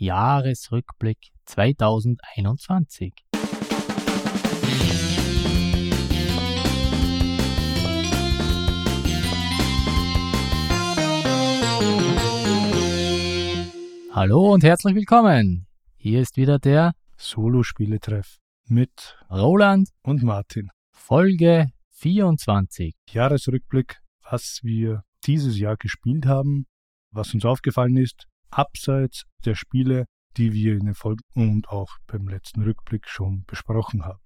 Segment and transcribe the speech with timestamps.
[0.00, 3.12] Jahresrückblick 2021.
[14.12, 15.66] Hallo und herzlich willkommen.
[15.96, 18.36] Hier ist wieder der Solo-Spieletreff
[18.68, 20.68] mit Roland und Martin.
[20.92, 22.94] Folge 24.
[23.10, 23.96] Jahresrückblick,
[24.30, 26.66] was wir dieses Jahr gespielt haben,
[27.10, 30.06] was uns aufgefallen ist, abseits der Spiele,
[30.36, 34.20] die wir in den Folgen und auch beim letzten Rückblick schon besprochen haben.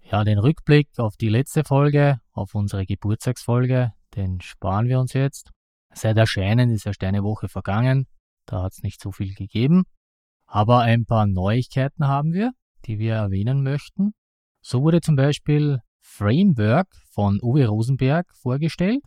[0.00, 5.50] Ja, den Rückblick auf die letzte Folge, auf unsere Geburtstagsfolge, den sparen wir uns jetzt.
[5.94, 8.06] Seit Erscheinen ist erst eine Woche vergangen,
[8.46, 9.84] da hat es nicht so viel gegeben.
[10.46, 12.52] Aber ein paar Neuigkeiten haben wir,
[12.84, 14.12] die wir erwähnen möchten.
[14.60, 19.02] So wurde zum Beispiel Framework von Uwe Rosenberg vorgestellt.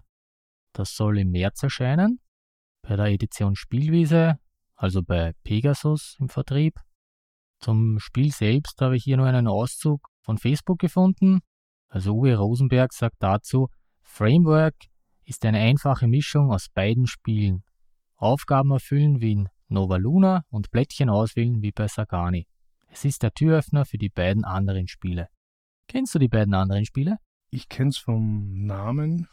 [0.74, 2.20] Das soll im März erscheinen.
[2.82, 4.40] Bei der Edition Spielwiese,
[4.76, 6.80] also bei Pegasus im Vertrieb.
[7.60, 11.40] Zum Spiel selbst habe ich hier nur einen Auszug von Facebook gefunden.
[11.88, 13.70] Also Uwe Rosenberg sagt dazu,
[14.02, 14.76] Framework
[15.24, 17.64] ist eine einfache Mischung aus beiden Spielen.
[18.16, 22.48] Aufgaben erfüllen wie in Nova Luna und Plättchen auswählen wie bei Sagani.
[22.88, 25.28] Es ist der Türöffner für die beiden anderen Spiele.
[25.88, 27.18] Kennst du die beiden anderen Spiele?
[27.50, 29.28] Ich kenne es vom Namen.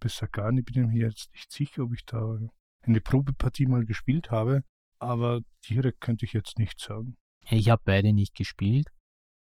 [0.00, 2.38] Bei Sagani bin ich mir jetzt nicht sicher, ob ich da
[2.82, 4.62] eine Probepartie mal gespielt habe,
[4.98, 7.16] aber direkt könnte ich jetzt nicht sagen.
[7.50, 8.86] Ich habe beide nicht gespielt.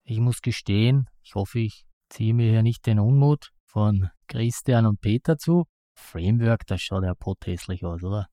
[0.04, 5.00] Ich muss gestehen, ich hoffe, ich ziehe mir hier nicht den Unmut von Christian und
[5.00, 5.66] Peter zu.
[5.95, 8.28] Framework, das schaut ja pothässlich aus, oder?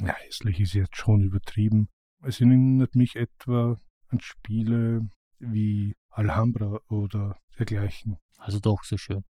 [0.00, 1.88] Ja, hässlich ist jetzt schon übertrieben.
[2.22, 3.78] Es erinnert mich etwa
[4.08, 8.18] an Spiele wie Alhambra oder dergleichen.
[8.38, 9.24] Also doch so schön.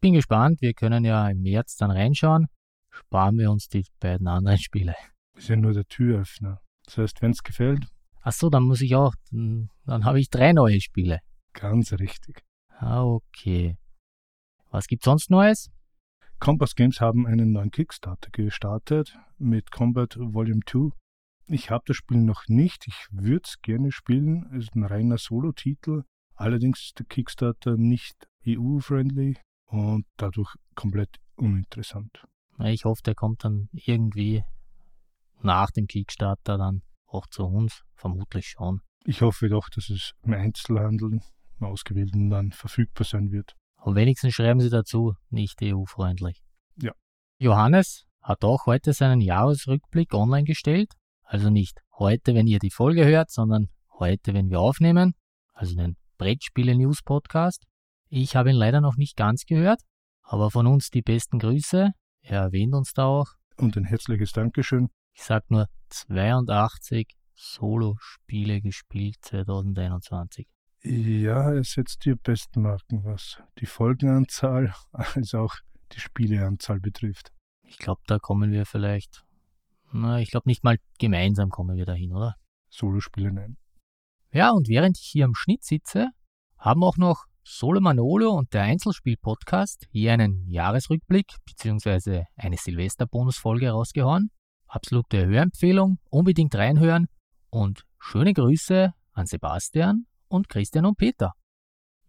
[0.00, 2.46] Bin gespannt, wir können ja im März dann reinschauen.
[2.90, 4.94] Sparen wir uns die beiden anderen Spiele.
[5.36, 6.60] Ist ja nur der Türöffner.
[6.88, 7.86] Das heißt, wenn es gefällt.
[8.22, 11.18] Ach so, dann muss ich auch, dann, habe ich drei neue Spiele.
[11.52, 12.42] Ganz richtig.
[12.70, 13.76] Ah, okay.
[14.70, 15.70] Was gibt's sonst Neues?
[16.38, 20.96] Compass Games haben einen neuen Kickstarter gestartet mit Combat Volume 2.
[21.48, 24.46] Ich habe das Spiel noch nicht, ich würde es gerne spielen.
[24.52, 26.04] Es ist ein reiner Solo-Titel.
[26.36, 29.36] Allerdings ist der Kickstarter nicht EU-friendly
[29.66, 32.24] und dadurch komplett uninteressant.
[32.64, 34.42] Ich hoffe, der kommt dann irgendwie
[35.42, 38.80] nach dem Kickstarter dann auch zu uns, vermutlich schon.
[39.04, 41.20] Ich hoffe doch, dass es im Einzelhandel
[41.58, 43.54] im ausgewählten dann verfügbar sein wird.
[43.80, 46.42] Und wenigstens schreiben sie dazu, nicht EU-freundlich.
[46.76, 46.92] Ja.
[47.38, 50.92] Johannes hat auch heute seinen Jahresrückblick online gestellt.
[51.22, 53.68] Also nicht heute, wenn ihr die Folge hört, sondern
[53.98, 55.14] heute, wenn wir aufnehmen.
[55.52, 57.64] Also den Brettspiele-News-Podcast.
[58.08, 59.80] Ich habe ihn leider noch nicht ganz gehört,
[60.22, 61.90] aber von uns die besten Grüße.
[62.22, 63.28] Er erwähnt uns da auch.
[63.56, 64.88] Und ein herzliches Dankeschön.
[65.18, 70.46] Ich sag nur 82 Solo-Spiele gespielt 2021.
[70.84, 75.56] Ja, er setzt die Bestmarken, was die Folgenanzahl als auch
[75.90, 77.32] die Spieleanzahl betrifft.
[77.64, 79.24] Ich glaube, da kommen wir vielleicht.
[79.90, 82.36] Na, ich glaube nicht mal gemeinsam kommen wir dahin, oder?
[82.70, 83.56] Solospiele nein.
[84.30, 86.10] Ja, und während ich hier am Schnitt sitze,
[86.58, 92.26] haben auch noch Solo Manolo und der Einzelspiel-Podcast hier einen Jahresrückblick bzw.
[92.36, 94.30] eine Silvester-Bonusfolge rausgehauen.
[94.68, 97.08] Absolute Hörempfehlung, unbedingt reinhören
[97.50, 101.32] und schöne Grüße an Sebastian und Christian und Peter.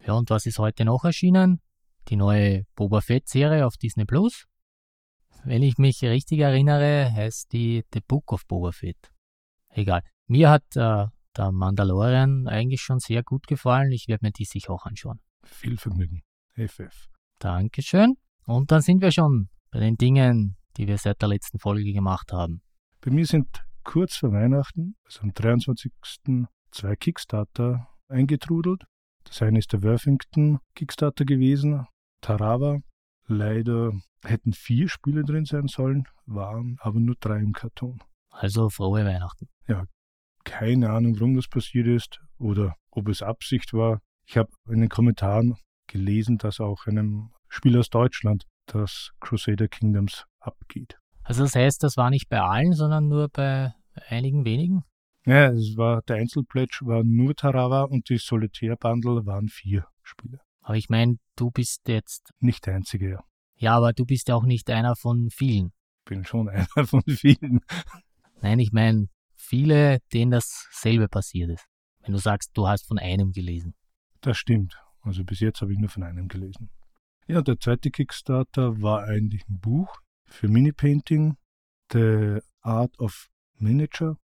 [0.05, 1.61] Ja, und was ist heute noch erschienen?
[2.09, 4.45] Die neue Boba Fett-Serie auf Disney Plus.
[5.43, 9.11] Wenn ich mich richtig erinnere, heißt die The Book of Boba Fett.
[9.69, 10.01] Egal.
[10.27, 11.05] Mir hat äh,
[11.37, 13.91] der Mandalorian eigentlich schon sehr gut gefallen.
[13.91, 15.19] Ich werde mir die sich auch anschauen.
[15.43, 16.21] Viel Vergnügen.
[16.55, 17.07] FF.
[17.39, 18.15] Dankeschön.
[18.45, 22.31] Und dann sind wir schon bei den Dingen, die wir seit der letzten Folge gemacht
[22.31, 22.61] haben.
[23.01, 23.47] Bei mir sind
[23.83, 25.91] kurz vor Weihnachten, also am 23.
[26.71, 28.85] zwei Kickstarter eingetrudelt.
[29.25, 31.85] Das eine ist der Worthington Kickstarter gewesen,
[32.21, 32.79] Tarawa.
[33.27, 33.91] Leider
[34.23, 38.01] hätten vier Spiele drin sein sollen, waren aber nur drei im Karton.
[38.29, 39.49] Also frohe Weihnachten.
[39.67, 39.83] Ja,
[40.45, 43.99] keine Ahnung, warum das passiert ist oder ob es Absicht war.
[44.25, 50.25] Ich habe in den Kommentaren gelesen, dass auch einem Spiel aus Deutschland das Crusader Kingdoms
[50.39, 50.97] abgeht.
[51.23, 53.73] Also das heißt, das war nicht bei allen, sondern nur bei
[54.07, 54.83] einigen wenigen?
[55.25, 60.39] Ja, es war der Einzelpledge war nur Tarawa und die Solitär-Bundle waren vier Spiele.
[60.61, 62.31] Aber ich meine, du bist jetzt.
[62.39, 63.23] Nicht der Einzige, ja.
[63.55, 65.71] Ja, aber du bist ja auch nicht einer von vielen.
[66.05, 67.59] Bin schon einer von vielen.
[68.41, 71.65] Nein, ich meine, viele, denen dasselbe passiert ist.
[72.01, 73.75] Wenn du sagst, du hast von einem gelesen.
[74.21, 74.79] Das stimmt.
[75.01, 76.69] Also bis jetzt habe ich nur von einem gelesen.
[77.27, 81.35] Ja, der zweite Kickstarter war eigentlich ein Buch für Mini-Painting,
[81.91, 83.27] The Art of
[83.57, 84.15] Miniature.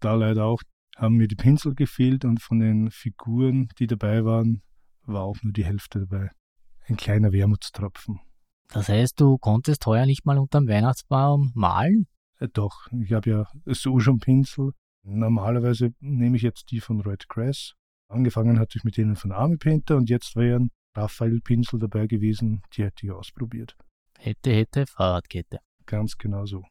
[0.00, 0.62] Da leider auch
[0.96, 4.62] haben mir die Pinsel gefehlt und von den Figuren, die dabei waren,
[5.06, 6.30] war auch nur die Hälfte dabei.
[6.86, 8.20] Ein kleiner Wermutstropfen.
[8.68, 12.06] Das heißt, du konntest heuer nicht mal unterm Weihnachtsbaum malen?
[12.38, 14.72] Äh, doch, ich habe ja so schon Pinsel.
[15.02, 17.74] Normalerweise nehme ich jetzt die von Red Grass.
[18.08, 22.84] Angefangen hatte ich mit denen von Army Painter und jetzt wären Raphael-Pinsel dabei gewesen, die
[22.84, 23.76] hätte ich ausprobiert.
[24.24, 25.58] Hätte, hätte, Fahrradkette.
[25.84, 26.62] Ganz genau so.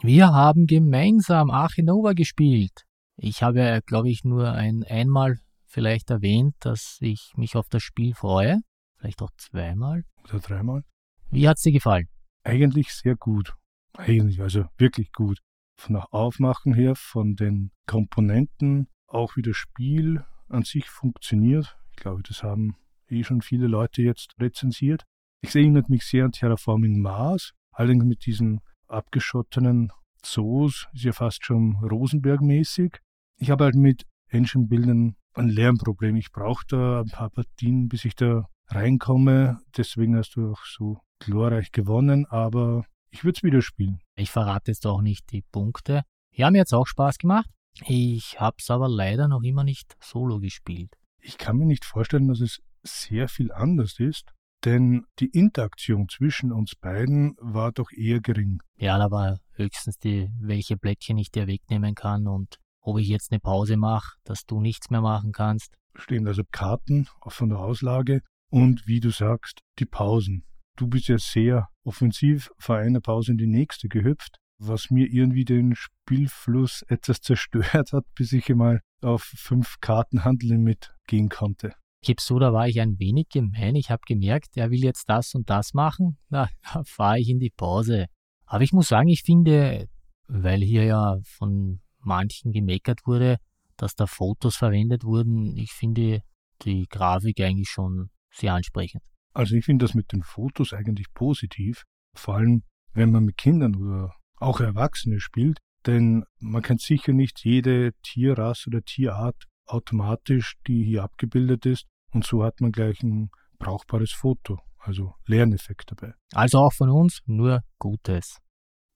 [0.00, 2.84] Wir haben gemeinsam Archinova gespielt.
[3.16, 8.14] Ich habe, glaube ich, nur ein einmal vielleicht erwähnt, dass ich mich auf das Spiel
[8.14, 8.60] freue.
[8.96, 10.04] Vielleicht auch zweimal.
[10.22, 10.84] Oder dreimal.
[11.32, 12.06] Wie hat es dir gefallen?
[12.44, 13.56] Eigentlich sehr gut.
[13.94, 15.40] Eigentlich, also wirklich gut.
[15.80, 21.76] Von der Aufmachen her, von den Komponenten, auch wie das Spiel an sich funktioniert.
[21.90, 22.76] Ich glaube, das haben
[23.08, 25.02] eh schon viele Leute jetzt rezensiert.
[25.40, 29.92] Ich erinnert mich sehr an Terraforming Mars, allerdings mit diesen abgeschottenen
[30.22, 32.98] Zoos, ist ja fast schon Rosenberg-mäßig.
[33.36, 36.16] Ich habe halt mit Engine-Bildern ein Lernproblem.
[36.16, 39.60] Ich brauche da ein paar Partien, bis ich da reinkomme.
[39.76, 44.00] Deswegen hast du auch so glorreich gewonnen, aber ich würde es wieder spielen.
[44.16, 46.02] Ich verrate jetzt auch nicht die Punkte.
[46.32, 47.48] Ja, mir hat es auch Spaß gemacht.
[47.86, 50.96] Ich habe es aber leider noch immer nicht solo gespielt.
[51.20, 54.32] Ich kann mir nicht vorstellen, dass es sehr viel anders ist,
[54.64, 58.60] denn die Interaktion zwischen uns beiden war doch eher gering.
[58.76, 63.32] Ja, da war höchstens die, welche Blättchen ich dir wegnehmen kann und ob ich jetzt
[63.32, 65.74] eine Pause mache, dass du nichts mehr machen kannst.
[65.94, 68.20] Stehen also Karten von der Auslage
[68.50, 70.44] und wie du sagst, die Pausen.
[70.76, 75.44] Du bist ja sehr offensiv von einer Pause in die nächste gehüpft, was mir irgendwie
[75.44, 81.74] den Spielfluss etwas zerstört hat, bis ich einmal auf fünf Karten Handeln mitgehen konnte.
[82.02, 83.74] Gib's so, da war ich ein wenig gemein.
[83.74, 86.18] Ich habe gemerkt, er will jetzt das und das machen.
[86.28, 88.06] Na, da fahre ich in die Pause.
[88.46, 89.88] Aber ich muss sagen, ich finde,
[90.28, 93.38] weil hier ja von manchen gemeckert wurde,
[93.76, 96.22] dass da Fotos verwendet wurden, ich finde
[96.62, 99.02] die Grafik eigentlich schon sehr ansprechend.
[99.32, 101.84] Also ich finde das mit den Fotos eigentlich positiv,
[102.14, 102.62] vor allem
[102.92, 108.68] wenn man mit Kindern oder auch Erwachsene spielt, denn man kann sicher nicht jede Tierrasse
[108.68, 114.58] oder Tierart automatisch, die hier abgebildet ist, und so hat man gleich ein brauchbares Foto,
[114.78, 116.14] also Lerneffekt dabei.
[116.32, 118.38] Also auch von uns nur Gutes.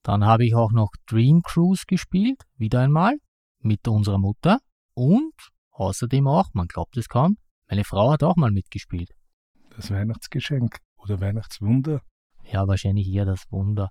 [0.03, 3.17] Dann habe ich auch noch Dream Cruise gespielt, wieder einmal,
[3.59, 4.59] mit unserer Mutter
[4.93, 5.33] und
[5.71, 7.37] außerdem auch, man glaubt es kaum,
[7.69, 9.09] meine Frau hat auch mal mitgespielt.
[9.75, 12.01] Das Weihnachtsgeschenk oder Weihnachtswunder?
[12.43, 13.89] Ja, wahrscheinlich eher das Wunder.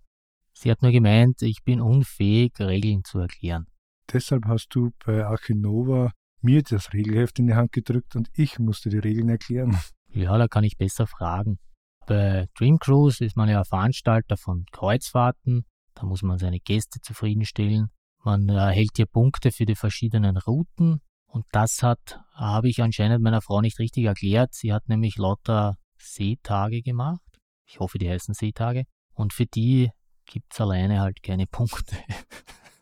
[0.53, 3.67] Sie hat nur gemeint, ich bin unfähig, Regeln zu erklären.
[4.13, 6.13] Deshalb hast du bei Archinova
[6.45, 9.79] mir das Regelheft in die Hand gedrückt und ich musste die Regeln erklären.
[10.15, 11.59] Ja, da kann ich besser fragen.
[12.07, 15.65] Bei Dream Cruise ist man ja Veranstalter von Kreuzfahrten.
[15.95, 17.89] Da muss man seine Gäste zufriedenstellen.
[18.23, 21.01] Man erhält hier Punkte für die verschiedenen Routen.
[21.25, 24.53] Und das hat, habe ich anscheinend meiner Frau nicht richtig erklärt.
[24.53, 27.41] Sie hat nämlich lauter Seetage gemacht.
[27.67, 28.85] Ich hoffe, die heißen Seetage.
[29.15, 29.91] Und für die
[30.27, 31.97] gibt's alleine halt keine Punkte.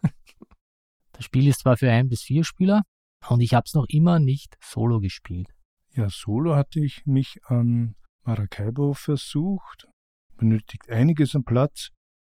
[1.13, 2.83] das Spiel ist zwar für ein bis vier Spieler,
[3.29, 5.49] und ich habe es noch immer nicht solo gespielt.
[5.93, 9.89] Ja, solo hatte ich mich an Maracaibo versucht.
[10.37, 11.91] Benötigt einiges an Platz.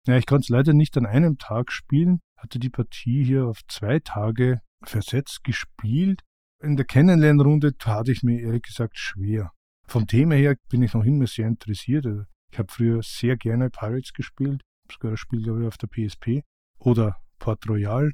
[0.08, 3.60] Ja, ich konnte es leider nicht an einem Tag spielen, hatte die Partie hier auf
[3.68, 6.22] zwei Tage versetzt gespielt.
[6.64, 9.52] In der Kennenlernrunde tat ich mir ehrlich gesagt schwer.
[9.88, 12.06] Vom Thema her bin ich noch immer sehr interessiert.
[12.06, 14.62] Also, ich habe früher sehr gerne Pirates gespielt,
[14.92, 16.44] sogar das Spiel, glaube ich, auf der PSP.
[16.80, 18.12] Oder Port Royal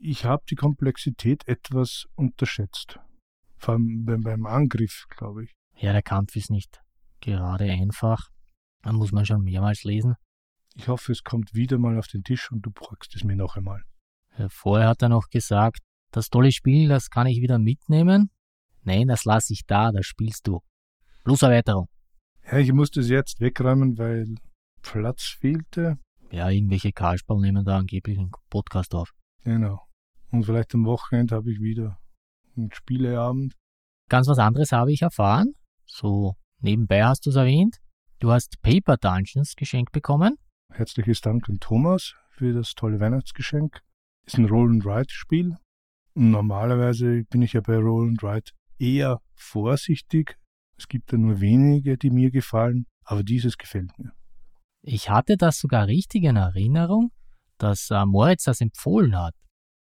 [0.00, 2.98] ich habe die Komplexität etwas unterschätzt.
[3.56, 5.54] Vor allem beim Angriff, glaube ich.
[5.76, 6.80] Ja, der Kampf ist nicht
[7.20, 8.28] gerade einfach.
[8.82, 10.14] Da muss man schon mehrmals lesen.
[10.74, 13.56] Ich hoffe, es kommt wieder mal auf den Tisch und du brauchst es mir noch
[13.56, 13.82] einmal.
[14.48, 15.80] Vorher hat er noch gesagt,
[16.12, 18.30] das tolle Spiel, das kann ich wieder mitnehmen.
[18.82, 20.60] Nein, das lasse ich da, das spielst du.
[21.24, 21.88] Plus Erweiterung.
[22.44, 24.26] Ja, ich musste es jetzt wegräumen, weil
[24.82, 25.98] Platz fehlte.
[26.30, 29.12] Ja, irgendwelche Karlsball nehmen da angeblich einen Podcast auf.
[29.42, 29.87] Genau.
[30.30, 31.98] Und vielleicht am Wochenende habe ich wieder
[32.56, 33.54] einen Spieleabend.
[34.08, 35.54] Ganz was anderes habe ich erfahren.
[35.86, 37.78] So nebenbei hast du es erwähnt.
[38.18, 40.36] Du hast Paper Dungeons geschenkt bekommen.
[40.72, 43.80] Herzliches Dank an Thomas für das tolle Weihnachtsgeschenk.
[44.26, 45.56] Ist ein Roll-and-Ride-Spiel.
[46.14, 50.36] Normalerweise bin ich ja bei Roll-and-Ride eher vorsichtig.
[50.76, 54.12] Es gibt da nur wenige, die mir gefallen, aber dieses gefällt mir.
[54.82, 57.12] Ich hatte das sogar richtig in Erinnerung,
[57.56, 59.34] dass äh, Moritz das empfohlen hat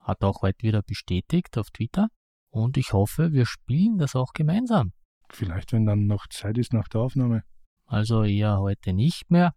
[0.04, 2.08] hat auch heute wieder bestätigt auf Twitter.
[2.50, 4.92] Und ich hoffe, wir spielen das auch gemeinsam.
[5.30, 7.44] Vielleicht, wenn dann noch Zeit ist nach der Aufnahme.
[7.86, 9.54] Also eher heute nicht mehr.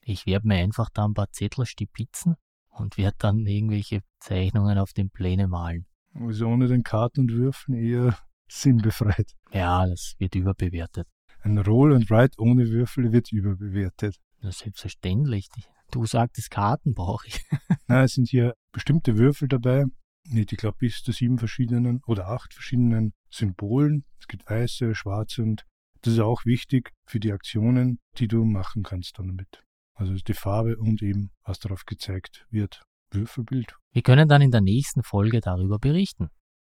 [0.00, 2.34] Ich werde mir einfach da ein paar Zettel stipitzen
[2.68, 5.86] und werde dann irgendwelche Zeichnungen auf den Pläne malen.
[6.14, 9.32] Also ohne den Karten und Würfeln eher sinnbefreit.
[9.52, 11.06] Ja, das wird überbewertet.
[11.42, 14.16] Ein Roll and Write ohne Würfel wird überbewertet.
[14.40, 15.48] Ist selbstverständlich.
[15.90, 17.40] Du sagtest Karten brauche ich.
[17.86, 19.84] Na, es sind hier bestimmte Würfel dabei.
[20.32, 24.04] Ich glaube, bis zu sieben verschiedenen oder acht verschiedenen Symbolen.
[24.20, 25.64] Es gibt weiße, schwarze und
[26.02, 29.62] das ist auch wichtig für die Aktionen, die du machen kannst dann damit.
[29.94, 33.76] Also ist die Farbe und eben, was darauf gezeigt wird, Würfelbild.
[33.92, 36.28] Wir können dann in der nächsten Folge darüber berichten.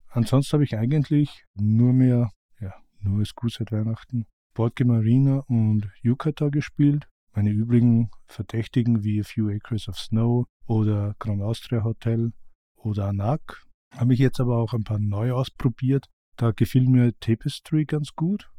[0.08, 5.90] Ansonsten habe ich eigentlich nur mehr, ja, nur ist gut seit Weihnachten, Boardgame Arena und
[6.00, 7.06] Yukata gespielt.
[7.38, 12.32] Meine übrigen Verdächtigen wie A Few Acres of Snow oder Grand Austria Hotel
[12.74, 13.62] oder Anak.
[13.94, 16.06] Habe ich jetzt aber auch ein paar neu ausprobiert.
[16.34, 18.50] Da gefiel mir Tapestry ganz gut.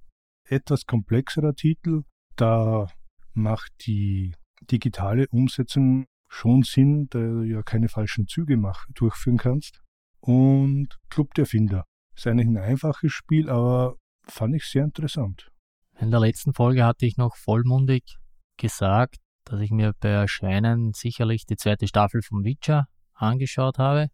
[0.47, 2.03] Etwas komplexerer Titel.
[2.37, 2.87] Da
[3.33, 4.33] macht die
[4.71, 9.81] digitale Umsetzung schon Sinn, da du ja keine falschen Züge mach, durchführen kannst.
[10.21, 11.83] Und Club der Finder.
[12.15, 15.51] Ist eigentlich ein einfaches Spiel, aber fand ich sehr interessant.
[15.99, 18.19] In der letzten Folge hatte ich noch vollmundig
[18.59, 24.09] gesagt, dass ich mir bei Erscheinen sicherlich die zweite Staffel vom Witcher angeschaut habe.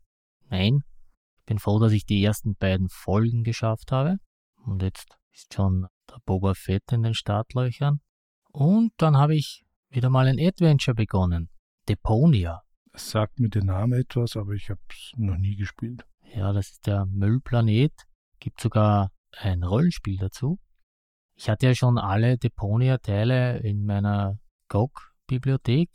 [0.49, 0.79] Nein,
[1.39, 4.17] ich bin froh, dass ich die ersten beiden Folgen geschafft habe.
[4.65, 7.99] Und jetzt ist schon der Boba Fett in den Startlöchern.
[8.51, 11.49] Und dann habe ich wieder mal ein Adventure begonnen.
[11.89, 12.61] Deponia.
[12.93, 16.05] Es sagt mir der Name etwas, aber ich habe es noch nie gespielt.
[16.33, 17.93] Ja, das ist der Müllplanet.
[18.39, 20.59] Gibt sogar ein Rollenspiel dazu.
[21.37, 24.39] Ich hatte ja schon alle Deponia-Teile in meiner
[24.69, 25.89] GOG-Bibliothek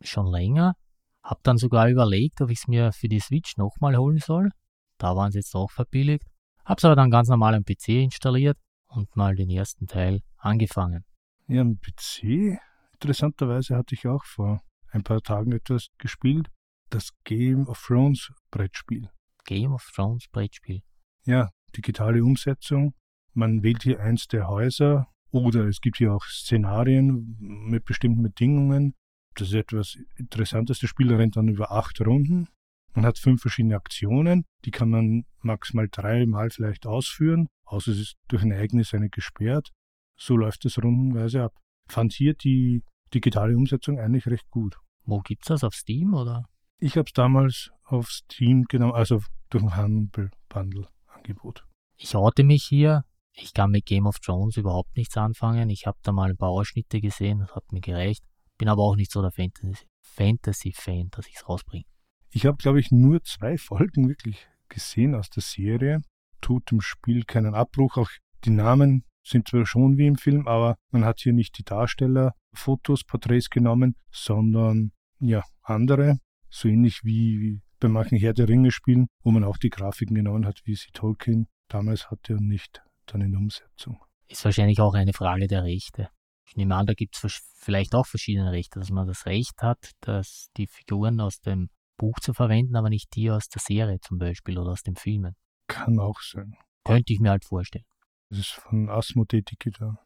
[0.00, 0.74] schon länger.
[1.22, 4.50] Hab dann sogar überlegt, ob ich es mir für die Switch nochmal holen soll.
[4.98, 6.26] Da waren sie jetzt auch verbilligt.
[6.64, 8.58] Hab's aber dann ganz normal am PC installiert
[8.88, 11.04] und mal den ersten Teil angefangen.
[11.46, 12.58] Ja, am PC
[13.02, 16.48] Interessanterweise hatte ich auch vor ein paar Tagen etwas gespielt.
[16.90, 19.08] Das Game of Thrones Brettspiel.
[19.46, 20.82] Game of Thrones Brettspiel.
[21.24, 22.92] Ja, digitale Umsetzung.
[23.32, 28.94] Man wählt hier eins der Häuser oder es gibt hier auch Szenarien mit bestimmten Bedingungen.
[29.34, 30.80] Das ist etwas Interessantes.
[30.80, 32.48] Das Spiel rennt dann über acht Runden.
[32.94, 34.44] Man hat fünf verschiedene Aktionen.
[34.64, 39.70] Die kann man maximal dreimal vielleicht ausführen, außer es ist durch ein Ereignis eine gesperrt.
[40.16, 41.56] So läuft es rundenweise ab.
[41.88, 42.82] Fand hier die
[43.14, 44.76] digitale Umsetzung eigentlich recht gut.
[45.04, 45.64] Wo gibt's das?
[45.64, 46.44] Auf Steam oder?
[46.78, 51.64] Ich habe es damals auf Steam genommen, also durch ein Humble Bundle Angebot.
[51.96, 53.04] Ich orte mich hier.
[53.42, 55.70] Ich kann mit Game of Thrones überhaupt nichts anfangen.
[55.70, 58.22] Ich habe da mal ein paar Ausschnitte gesehen, das hat mir gereicht.
[58.58, 61.84] Bin aber auch nicht so der Fantasy-Fan, dass ich es rausbringe.
[62.30, 66.02] Ich habe, glaube ich, nur zwei Folgen wirklich gesehen aus der Serie.
[66.40, 67.96] Tut dem Spiel keinen Abbruch.
[67.96, 68.10] Auch
[68.44, 73.04] die Namen sind zwar schon wie im Film, aber man hat hier nicht die Darstellerfotos,
[73.04, 76.18] Porträts genommen, sondern ja, andere,
[76.48, 80.46] so ähnlich wie bei manchen Herr der Ringe Spielen, wo man auch die Grafiken genommen
[80.46, 82.82] hat, wie sie Tolkien damals hatte und nicht
[83.12, 84.02] dann in Umsetzung.
[84.28, 86.08] Ist wahrscheinlich auch eine Frage der Rechte.
[86.46, 89.92] Ich nehme an, da gibt es vielleicht auch verschiedene Rechte, dass man das Recht hat,
[90.00, 94.18] dass die Figuren aus dem Buch zu verwenden, aber nicht die aus der Serie zum
[94.18, 95.36] Beispiel oder aus den Filmen.
[95.68, 96.56] Kann auch sein.
[96.84, 97.84] Könnte ich mir halt vorstellen.
[98.30, 99.98] Das ist von Asmodee Digital.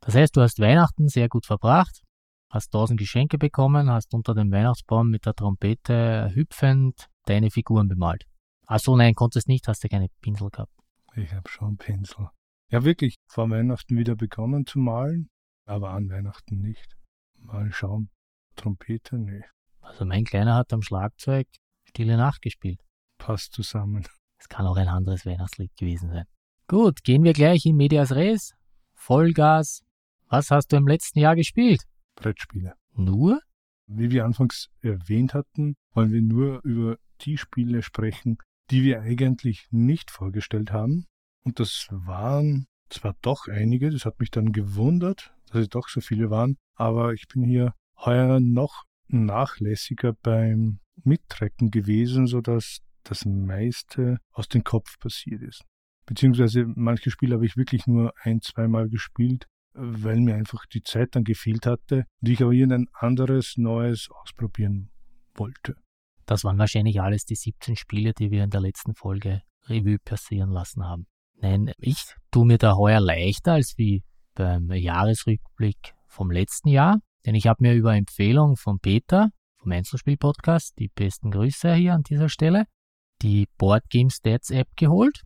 [0.00, 2.02] Das heißt, du hast Weihnachten sehr gut verbracht,
[2.50, 8.24] hast tausend Geschenke bekommen, hast unter dem Weihnachtsbaum mit der Trompete hüpfend deine Figuren bemalt.
[8.66, 10.72] Achso, nein, konntest nicht, hast du keine Pinsel gehabt.
[11.14, 12.30] Ich habe schon Pinsel.
[12.72, 15.28] Ja, wirklich, vor Weihnachten wieder begonnen zu malen,
[15.66, 16.96] aber an Weihnachten nicht.
[17.36, 18.08] Mal schauen.
[18.56, 19.44] Trompete, nee.
[19.82, 21.46] Also mein Kleiner hat am Schlagzeug
[21.84, 22.80] Stille Nacht gespielt.
[23.18, 24.06] Passt zusammen.
[24.38, 26.24] Es kann auch ein anderes Weihnachtslied gewesen sein.
[26.66, 28.54] Gut, gehen wir gleich in Medias Res.
[28.94, 29.82] Vollgas.
[30.28, 31.82] Was hast du im letzten Jahr gespielt?
[32.14, 32.72] Brettspiele.
[32.94, 33.42] Nur?
[33.86, 38.38] Wie wir anfangs erwähnt hatten, wollen wir nur über die Spiele sprechen,
[38.70, 41.04] die wir eigentlich nicht vorgestellt haben.
[41.44, 46.00] Und das waren zwar doch einige, das hat mich dann gewundert, dass es doch so
[46.00, 54.18] viele waren, aber ich bin hier heuer noch nachlässiger beim Mittrecken gewesen, sodass das meiste
[54.32, 55.64] aus dem Kopf passiert ist.
[56.06, 61.14] Beziehungsweise manche Spiele habe ich wirklich nur ein, zweimal gespielt, weil mir einfach die Zeit
[61.16, 64.90] dann gefehlt hatte und ich aber irgendein anderes, neues ausprobieren
[65.34, 65.76] wollte.
[66.26, 70.50] Das waren wahrscheinlich alles die 17 Spiele, die wir in der letzten Folge Revue passieren
[70.50, 71.06] lassen haben.
[71.42, 74.02] Nein, ich tue mir da heuer leichter als wie
[74.34, 80.78] beim Jahresrückblick vom letzten Jahr, denn ich habe mir über Empfehlung von Peter vom Einzelspiel-Podcast,
[80.78, 82.64] die besten Grüße hier an dieser Stelle,
[83.20, 85.22] die Board Game Stats App geholt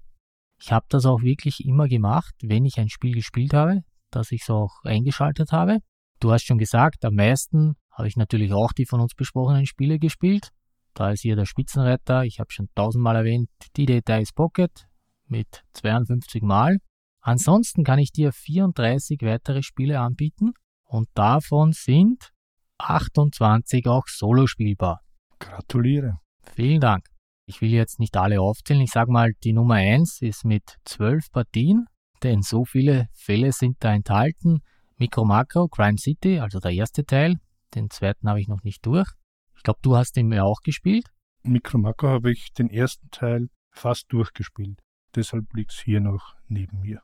[0.58, 4.42] ich habe das auch wirklich immer gemacht, wenn ich ein Spiel gespielt habe, dass ich
[4.42, 5.78] es auch eingeschaltet habe.
[6.20, 9.99] Du hast schon gesagt, am meisten habe ich natürlich auch die von uns besprochenen Spiele
[9.99, 10.50] gespielt.
[10.94, 14.87] Da ist hier der Spitzenretter, ich habe schon tausendmal erwähnt, die Details Pocket
[15.28, 16.78] mit 52 Mal.
[17.21, 20.52] Ansonsten kann ich dir 34 weitere Spiele anbieten
[20.85, 22.30] und davon sind
[22.78, 25.00] 28 auch solo spielbar.
[25.38, 26.18] Gratuliere.
[26.54, 27.06] Vielen Dank.
[27.47, 28.80] Ich will jetzt nicht alle aufzählen.
[28.80, 31.87] Ich sage mal, die Nummer 1 ist mit 12 Partien,
[32.23, 34.62] denn so viele Fälle sind da enthalten.
[34.97, 37.37] Micro Macro, Crime City, also der erste Teil.
[37.75, 39.09] Den zweiten habe ich noch nicht durch.
[39.56, 41.06] Ich glaube, du hast ihn ja auch gespielt.
[41.42, 44.80] Micro Macro habe ich den ersten Teil fast durchgespielt.
[45.16, 47.02] Deshalb liegt es hier noch neben mir.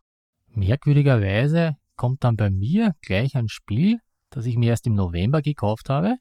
[0.48, 5.88] Merkwürdigerweise kommt dann bei mir gleich ein Spiel, das ich mir erst im November gekauft
[5.88, 6.16] habe.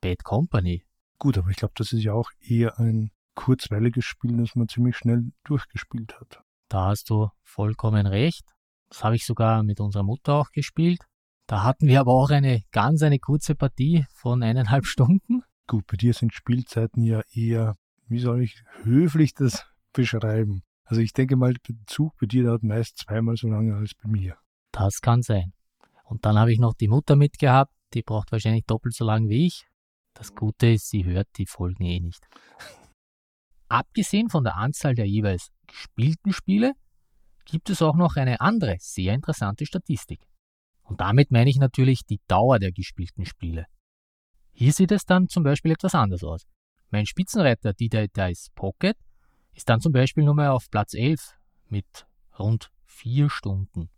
[0.00, 0.86] Bad Company.
[1.18, 4.96] Gut, aber ich glaube, das ist ja auch eher ein kurzweiliges Spiel, das man ziemlich
[4.96, 6.42] schnell durchgespielt hat.
[6.68, 8.44] Da hast du vollkommen recht.
[8.88, 11.00] Das habe ich sogar mit unserer Mutter auch gespielt.
[11.46, 15.42] Da hatten wir aber auch eine ganz eine kurze Partie von eineinhalb Stunden.
[15.66, 17.76] Gut, bei dir sind Spielzeiten ja eher,
[18.08, 20.62] wie soll ich höflich das beschreiben?
[20.86, 24.08] Also ich denke mal, der Zug bei dir dauert meist zweimal so lange als bei
[24.08, 24.38] mir.
[24.72, 25.52] Das kann sein.
[26.04, 29.46] Und dann habe ich noch die Mutter mitgehabt, die braucht wahrscheinlich doppelt so lang wie
[29.46, 29.66] ich.
[30.14, 32.24] Das Gute ist, sie hört die Folgen eh nicht.
[33.68, 36.72] Abgesehen von der Anzahl der jeweils gespielten Spiele
[37.44, 40.20] gibt es auch noch eine andere sehr interessante Statistik.
[40.84, 43.66] Und damit meine ich natürlich die Dauer der gespielten Spiele.
[44.52, 46.46] Hier sieht es dann zum Beispiel etwas anders aus.
[46.90, 48.96] Mein Spitzenreiter Dida Dice Pocket
[49.56, 51.34] ist dann zum Beispiel nur mehr auf Platz 11
[51.68, 52.06] mit
[52.38, 53.88] rund 4 Stunden.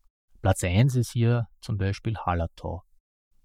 [0.41, 2.85] Platz 1 ist hier zum Beispiel Hallertau.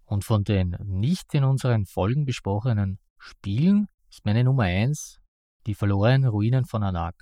[0.05, 5.19] Und von den nicht in unseren Folgen besprochenen Spielen ist meine Nummer 1
[5.65, 7.15] die verlorenen Ruinen von Anak.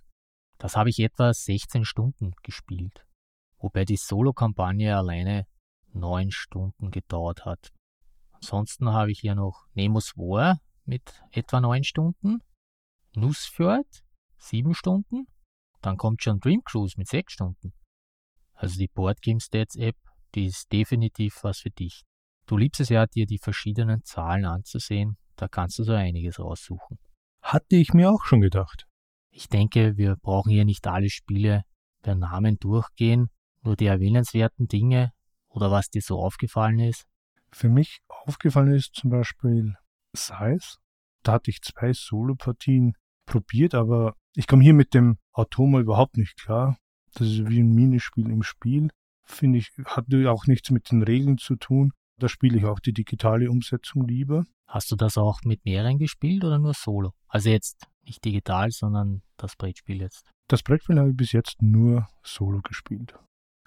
[0.58, 3.06] Das habe ich etwa 16 Stunden gespielt,
[3.60, 5.48] wobei die Solo-Kampagne alleine
[5.94, 7.72] 9 Stunden gedauert hat.
[8.32, 12.40] Ansonsten habe ich hier noch Nemos War mit etwa 9 Stunden,
[13.16, 14.04] Nussfjord
[14.42, 15.28] 7 Stunden,
[15.82, 17.74] dann kommt schon Dream Cruise mit 6 Stunden.
[18.54, 19.96] Also die Board Game Stats App,
[20.36, 22.04] die ist definitiv was für dich.
[22.46, 27.00] Du liebst es ja, dir die verschiedenen Zahlen anzusehen, da kannst du so einiges raussuchen.
[27.42, 28.88] Hatte ich mir auch schon gedacht.
[29.32, 31.64] Ich denke, wir brauchen hier nicht alle Spiele
[32.02, 33.30] per Namen durchgehen,
[33.62, 35.14] nur die erwähnenswerten Dinge
[35.48, 37.06] oder was dir so aufgefallen ist.
[37.52, 39.76] Für mich aufgefallen ist zum Beispiel
[40.14, 40.78] Size.
[41.24, 42.94] Da hatte ich zwei Solo-Partien
[43.26, 46.78] probiert, aber ich komme hier mit dem Automa überhaupt nicht klar.
[47.14, 48.90] Das ist wie ein Minispiel im Spiel.
[49.24, 51.92] Finde ich, hat auch nichts mit den Regeln zu tun.
[52.18, 54.46] Da spiele ich auch die digitale Umsetzung lieber.
[54.68, 57.12] Hast du das auch mit mehreren gespielt oder nur solo?
[57.28, 60.30] Also jetzt nicht digital, sondern das Brettspiel jetzt.
[60.48, 63.16] Das Brettspiel habe ich bis jetzt nur solo gespielt.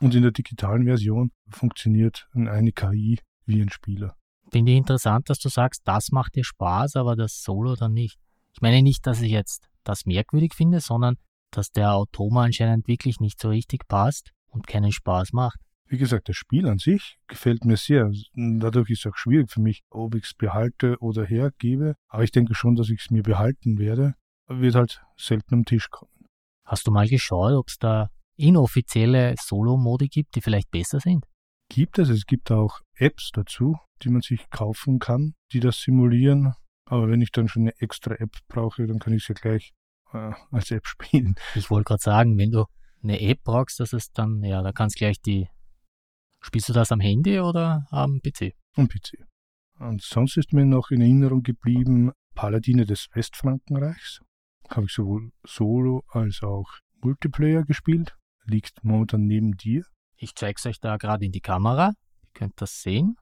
[0.01, 4.17] Und in der digitalen Version funktioniert eine KI wie ein Spieler.
[4.51, 8.19] Finde ich interessant, dass du sagst, das macht dir Spaß, aber das Solo dann nicht.
[8.55, 11.17] Ich meine nicht, dass ich jetzt das merkwürdig finde, sondern
[11.51, 15.59] dass der Automa anscheinend wirklich nicht so richtig passt und keinen Spaß macht.
[15.87, 18.11] Wie gesagt, das Spiel an sich gefällt mir sehr.
[18.35, 21.97] Dadurch ist es auch schwierig für mich, ob ich es behalte oder hergebe.
[22.09, 24.15] Aber ich denke schon, dass ich es mir behalten werde.
[24.47, 26.11] Wird halt selten am Tisch kommen.
[26.65, 31.25] Hast du mal geschaut, ob es da inoffizielle Solo-Modi gibt, die vielleicht besser sind?
[31.69, 32.09] Gibt es.
[32.09, 36.55] Es gibt auch Apps dazu, die man sich kaufen kann, die das simulieren.
[36.87, 39.73] Aber wenn ich dann schon eine extra App brauche, dann kann ich sie ja gleich
[40.13, 41.35] äh, als App spielen.
[41.55, 42.67] Ich wollte gerade sagen, wenn du
[43.03, 45.49] eine App brauchst, das ist dann, ja, da kannst gleich die
[46.45, 48.53] Spielst du das am Handy oder am PC?
[48.77, 49.15] Am PC.
[49.79, 54.21] Und sonst ist mir noch in Erinnerung geblieben Paladine des Westfrankenreichs.
[54.69, 56.71] Habe ich sowohl Solo als auch
[57.01, 58.15] Multiplayer gespielt.
[58.45, 59.85] Liegt momentan neben dir.
[60.19, 61.95] Ich zeige es euch da gerade in die Kamera.
[62.21, 63.17] Ihr könnt das sehen.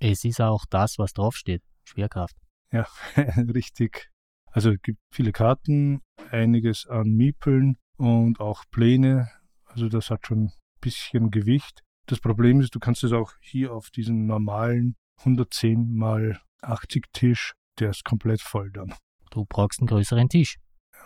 [0.00, 1.62] Es ist auch das, was draufsteht.
[1.84, 2.36] Schwerkraft.
[2.74, 2.88] Ja,
[3.54, 4.10] richtig.
[4.50, 9.28] Also es gibt viele Karten, einiges an Miepeln und auch Pläne.
[9.66, 11.82] Also das hat schon ein bisschen Gewicht.
[12.06, 17.52] Das Problem ist, du kannst es auch hier auf diesem normalen 110 mal 80 Tisch,
[17.78, 18.92] der ist komplett voll dann.
[19.30, 20.56] Du brauchst einen größeren Tisch.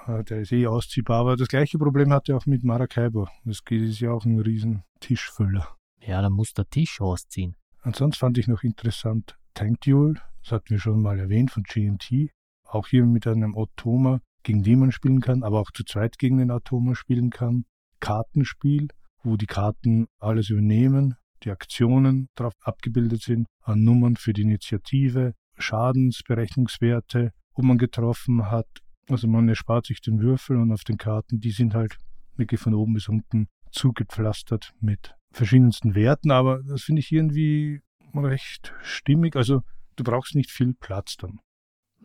[0.06, 3.28] Ja, der ist eh ausziehbar, aber das gleiche Problem hat er auch mit Maracaibo.
[3.44, 5.76] Das ist ja auch ein riesen Tischfüller.
[6.00, 7.56] Ja, dann muss der Tisch ausziehen.
[7.82, 12.30] Ansonsten fand ich noch interessant Tank Duel, das hatten wir schon mal erwähnt von GMT.
[12.64, 16.38] Auch hier mit einem Automa, gegen den man spielen kann, aber auch zu zweit gegen
[16.38, 17.66] den Automa spielen kann.
[18.00, 18.88] Kartenspiel,
[19.22, 25.34] wo die Karten alles übernehmen, die Aktionen darauf abgebildet sind, an Nummern für die Initiative,
[25.58, 28.68] Schadensberechnungswerte, ob man getroffen hat.
[29.10, 31.98] Also man erspart sich den Würfel und auf den Karten, die sind halt
[32.36, 37.82] wirklich von oben bis unten zugepflastert mit verschiedensten Werten, aber das finde ich irgendwie
[38.14, 39.36] recht stimmig.
[39.36, 39.62] Also
[39.98, 41.40] du brauchst nicht viel Platz dann.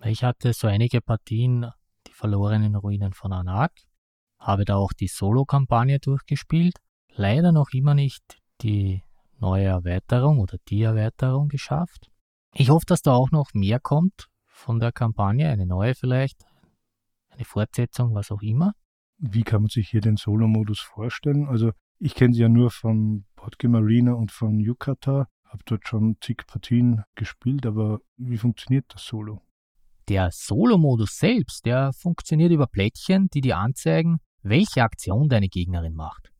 [0.03, 1.67] Ich hatte so einige Partien
[2.08, 3.71] die verlorenen Ruinen von Anak.
[4.39, 6.77] Habe da auch die Solo-Kampagne durchgespielt.
[7.15, 8.23] Leider noch immer nicht
[8.62, 9.03] die
[9.39, 12.10] neue Erweiterung oder die Erweiterung geschafft.
[12.53, 16.43] Ich hoffe, dass da auch noch mehr kommt von der Kampagne, eine neue vielleicht,
[17.29, 18.73] eine Fortsetzung, was auch immer.
[19.17, 21.47] Wie kann man sich hier den Solo-Modus vorstellen?
[21.47, 26.18] Also ich kenne sie ja nur von Boardgame Arena und von Yukata, habe dort schon
[26.20, 29.42] zig Partien gespielt, aber wie funktioniert das Solo?
[30.10, 36.32] Der Solo-Modus selbst, der funktioniert über Plättchen, die dir anzeigen, welche Aktion deine Gegnerin macht.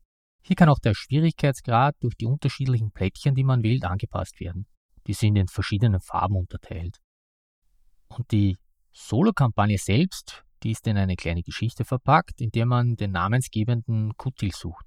[0.46, 4.66] Hier kann auch der Schwierigkeitsgrad durch die unterschiedlichen Plättchen, die man wählt, angepasst werden.
[5.08, 6.98] Die sind in verschiedenen Farben unterteilt.
[8.10, 8.58] Und die
[8.92, 14.52] Solo-Kampagne selbst, die ist in eine kleine Geschichte verpackt, in der man den namensgebenden Kutil
[14.52, 14.86] sucht.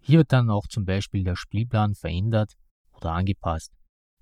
[0.00, 2.56] Hier wird dann auch zum Beispiel der Spielplan verändert
[2.96, 3.72] oder angepasst.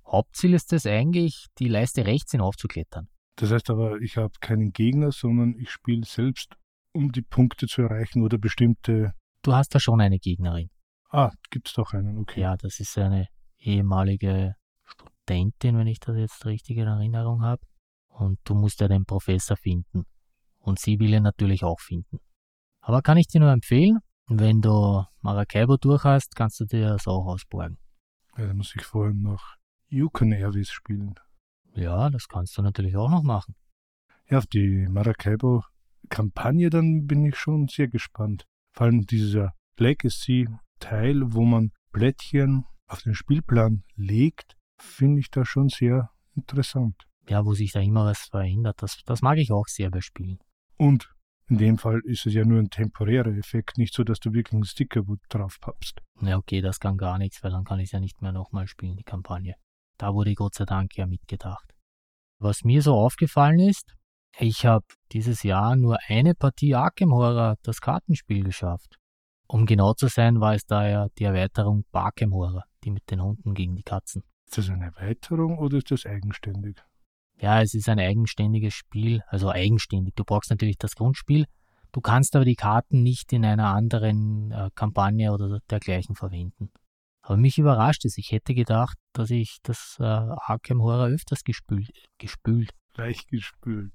[0.06, 3.08] Hauptziel ist es eigentlich, die Leiste rechts hinaufzuklettern.
[3.37, 6.54] Das heißt aber, ich habe keinen Gegner, sondern ich spiele selbst,
[6.92, 9.12] um die Punkte zu erreichen oder bestimmte.
[9.42, 10.70] Du hast da schon eine Gegnerin.
[11.10, 12.40] Ah, gibt es doch einen, okay.
[12.40, 17.62] Ja, das ist eine ehemalige Studentin, wenn ich das jetzt richtig in Erinnerung habe.
[18.08, 20.04] Und du musst ja den Professor finden.
[20.58, 22.20] Und sie will ihn natürlich auch finden.
[22.80, 27.06] Aber kann ich dir nur empfehlen, wenn du Maracaibo durch hast, kannst du dir das
[27.06, 27.78] auch ausborgen.
[28.36, 29.56] Ja, dann muss ich vorhin noch
[29.88, 31.14] Yukon Airways spielen.
[31.74, 33.54] Ja, das kannst du natürlich auch noch machen.
[34.28, 38.46] Ja, auf die Maracaibo-Kampagne dann bin ich schon sehr gespannt.
[38.72, 45.68] Vor allem dieser Legacy-Teil, wo man Blättchen auf den Spielplan legt, finde ich da schon
[45.68, 46.96] sehr interessant.
[47.28, 50.38] Ja, wo sich da immer was verändert, das, das mag ich auch sehr bei Spielen.
[50.76, 51.14] Und
[51.48, 54.54] in dem Fall ist es ja nur ein temporärer Effekt, nicht so, dass du wirklich
[54.54, 56.00] einen Sticker drauf pappst.
[56.20, 58.66] Ja, okay, das kann gar nichts, weil dann kann ich es ja nicht mehr nochmal
[58.66, 59.54] spielen, die Kampagne.
[59.98, 61.74] Da wurde Gott sei Dank ja mitgedacht.
[62.38, 63.94] Was mir so aufgefallen ist,
[64.38, 68.96] ich habe dieses Jahr nur eine Partie Arkham Horror, das Kartenspiel, geschafft.
[69.46, 73.54] Um genau zu sein, war es daher die Erweiterung Barkham Horror, die mit den Hunden
[73.54, 74.24] gegen die Katzen.
[74.46, 76.83] Ist das eine Erweiterung oder ist das eigenständig?
[77.36, 80.14] Ja, es ist ein eigenständiges Spiel, also eigenständig.
[80.14, 81.46] Du brauchst natürlich das Grundspiel,
[81.92, 86.70] du kannst aber die Karten nicht in einer anderen äh, Kampagne oder dergleichen verwenden.
[87.22, 88.18] Aber mich überrascht es.
[88.18, 92.70] Ich hätte gedacht, dass ich das äh, Arkham Horror öfters gespült, gespült.
[92.96, 93.92] Weichgespült.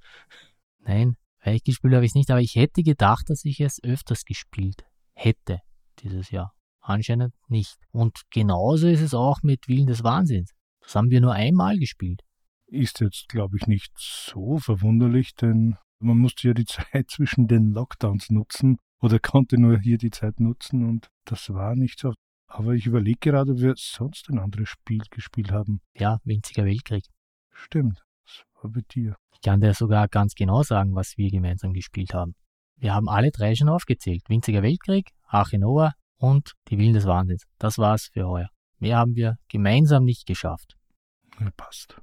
[0.79, 4.83] Nein, weichgespült habe ich es nicht, aber ich hätte gedacht, dass ich es öfters gespielt
[5.13, 5.59] hätte
[5.99, 6.53] dieses Jahr.
[6.81, 7.77] Anscheinend nicht.
[7.91, 10.51] Und genauso ist es auch mit Willen des Wahnsinns.
[10.81, 12.21] Das haben wir nur einmal gespielt.
[12.71, 17.71] Ist jetzt, glaube ich, nicht so verwunderlich, denn man musste ja die Zeit zwischen den
[17.71, 22.13] Lockdowns nutzen oder konnte nur hier die Zeit nutzen und das war nicht so.
[22.47, 25.81] Aber ich überlege gerade, ob wir sonst ein anderes Spiel gespielt haben.
[25.95, 27.05] Ja, Winziger Weltkrieg.
[27.51, 29.15] Stimmt, das war bei dir.
[29.33, 32.33] Ich kann dir sogar ganz genau sagen, was wir gemeinsam gespielt haben.
[32.77, 34.21] Wir haben alle drei schon aufgezählt.
[34.29, 35.59] Winziger Weltkrieg, Arche
[36.17, 37.43] und Die Willen des Wahnsinns.
[37.57, 38.49] Das war's für heuer.
[38.79, 40.75] Mehr haben wir gemeinsam nicht geschafft.
[41.39, 42.01] Ja, passt.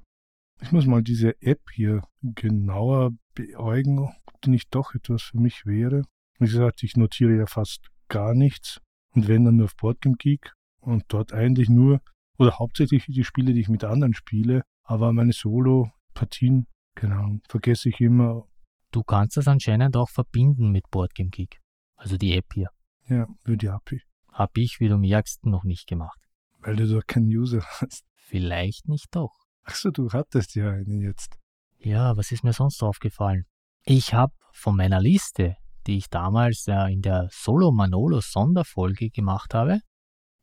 [0.61, 5.65] Ich muss mal diese App hier genauer beäugen, ob die nicht doch etwas für mich
[5.65, 6.03] wäre.
[6.39, 8.81] Wie gesagt, ich notiere ja fast gar nichts
[9.13, 12.01] und wenn dann nur auf Boardgame Geek und dort eigentlich nur
[12.37, 17.99] oder hauptsächlich die Spiele, die ich mit anderen spiele, aber meine Solo-Partien, genau, vergesse ich
[17.99, 18.47] immer.
[18.91, 21.59] Du kannst das anscheinend auch verbinden mit Boardgame Geek,
[21.95, 22.69] also die App hier.
[23.07, 24.01] Ja, über die API.
[24.31, 26.19] Hab ich, wie du merkst, noch nicht gemacht.
[26.59, 28.05] Weil du doch keinen User hast.
[28.15, 29.46] Vielleicht nicht doch.
[29.67, 31.37] Achso, du hattest ja einen jetzt.
[31.77, 33.45] Ja, was ist mir sonst aufgefallen?
[33.83, 39.53] Ich habe von meiner Liste die ich damals äh, in der Solo Manolo Sonderfolge gemacht
[39.53, 39.79] habe,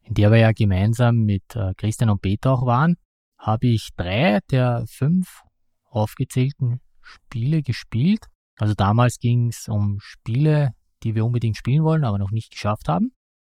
[0.02, 2.96] in der wir ja gemeinsam mit äh, Christian und Peter auch waren,
[3.38, 5.42] habe ich drei der fünf
[5.90, 8.24] aufgezählten Spiele gespielt.
[8.58, 10.70] Also damals ging es um Spiele,
[11.02, 13.12] die wir unbedingt spielen wollen, aber noch nicht geschafft haben.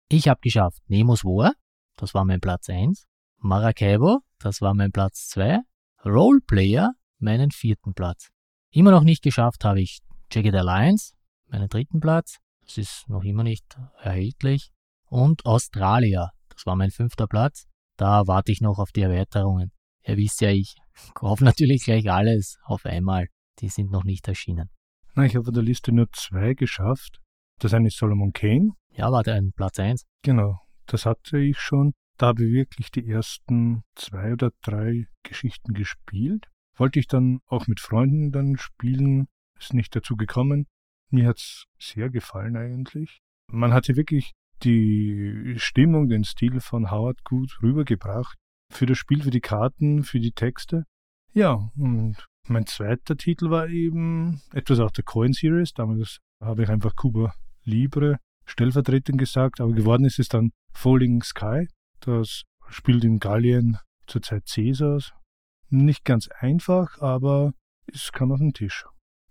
[0.09, 1.53] Ich habe geschafft Nemos War,
[1.97, 3.07] das war mein Platz 1,
[3.39, 5.61] Maracaibo, das war mein Platz 2,
[6.05, 8.31] Roleplayer, meinen vierten Platz.
[8.71, 10.01] Immer noch nicht geschafft habe ich
[10.33, 11.13] Jagged Alliance,
[11.47, 12.39] meinen dritten Platz.
[12.65, 14.71] Das ist noch immer nicht erhältlich.
[15.07, 17.67] Und Australia, das war mein fünfter Platz.
[17.97, 19.73] Da warte ich noch auf die Erweiterungen.
[20.07, 20.77] Ihr wisst ja, ich
[21.15, 23.27] kaufe natürlich gleich alles auf einmal.
[23.59, 24.71] Die sind noch nicht erschienen.
[25.15, 27.21] Na, ich habe von der Liste nur zwei geschafft.
[27.59, 28.71] Das eine ist Solomon Kane.
[28.93, 30.07] Ja, war der Platz 1.
[30.23, 31.93] Genau, das hatte ich schon.
[32.21, 36.49] Da habe ich wirklich die ersten zwei oder drei Geschichten gespielt.
[36.77, 39.27] Wollte ich dann auch mit Freunden dann spielen,
[39.59, 40.67] ist nicht dazu gekommen.
[41.09, 43.23] Mir hat's sehr gefallen eigentlich.
[43.51, 48.37] Man hatte wirklich die Stimmung, den Stil von Howard gut rübergebracht.
[48.71, 50.85] Für das Spiel, für die Karten, für die Texte.
[51.33, 52.17] Ja, und
[52.49, 55.73] Mein zweiter Titel war eben etwas aus der Coin Series.
[55.73, 57.33] Damals habe ich einfach Cuba
[57.65, 61.67] Libre stellvertretend gesagt, aber geworden ist es dann Falling Sky.
[62.01, 65.13] Das spielt in Gallien zur Zeit Caesars.
[65.69, 67.53] Nicht ganz einfach, aber
[67.87, 68.85] es kam auf den Tisch.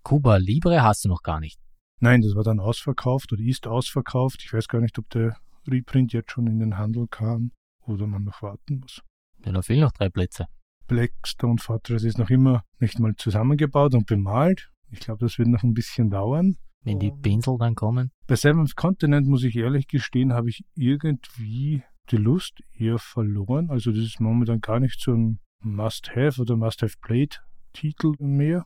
[0.03, 1.59] Cuba Libre hast du noch gar nicht.
[1.99, 4.41] Nein, das war dann ausverkauft oder ist ausverkauft.
[4.43, 5.35] Ich weiß gar nicht, ob der
[5.67, 7.51] Reprint jetzt schon in den Handel kam
[7.81, 9.01] oder man noch warten muss.
[9.45, 10.45] Ja, da fehlen noch drei Plätze.
[10.87, 14.69] Blackstone Fortress ist noch immer nicht mal zusammengebaut und bemalt.
[14.91, 16.55] Ich glaube, das wird noch ein bisschen dauern.
[16.83, 18.11] Wenn die Pinsel dann kommen.
[18.25, 23.69] Bei Seventh Continent, muss ich ehrlich gestehen, habe ich irgendwie die Lust eher verloren.
[23.69, 28.65] Also das ist momentan gar nicht so ein Must-Have oder Must-Have-Played-Titel mehr.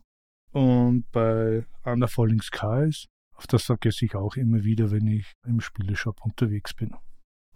[0.52, 5.60] Und bei Under Falling Skies, auf das vergesse ich auch immer wieder, wenn ich im
[5.60, 6.96] Spieleshop unterwegs bin.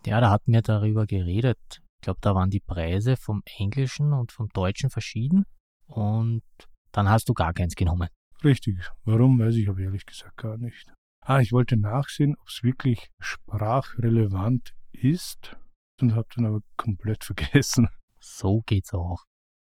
[0.06, 1.60] Ja, da hatten wir darüber geredet.
[2.00, 5.46] Ich glaube, da waren die Preise vom Englischen und vom Deutschen verschieden.
[5.88, 6.44] Und
[6.92, 8.10] dann hast du gar keins genommen.
[8.44, 8.78] Richtig.
[9.04, 10.92] Warum, weiß ich aber ehrlich gesagt gar nicht.
[11.22, 15.58] Ah, ich wollte nachsehen, ob es wirklich sprachrelevant ist
[16.02, 17.88] und habe dann aber komplett vergessen.
[18.20, 19.24] So geht's auch.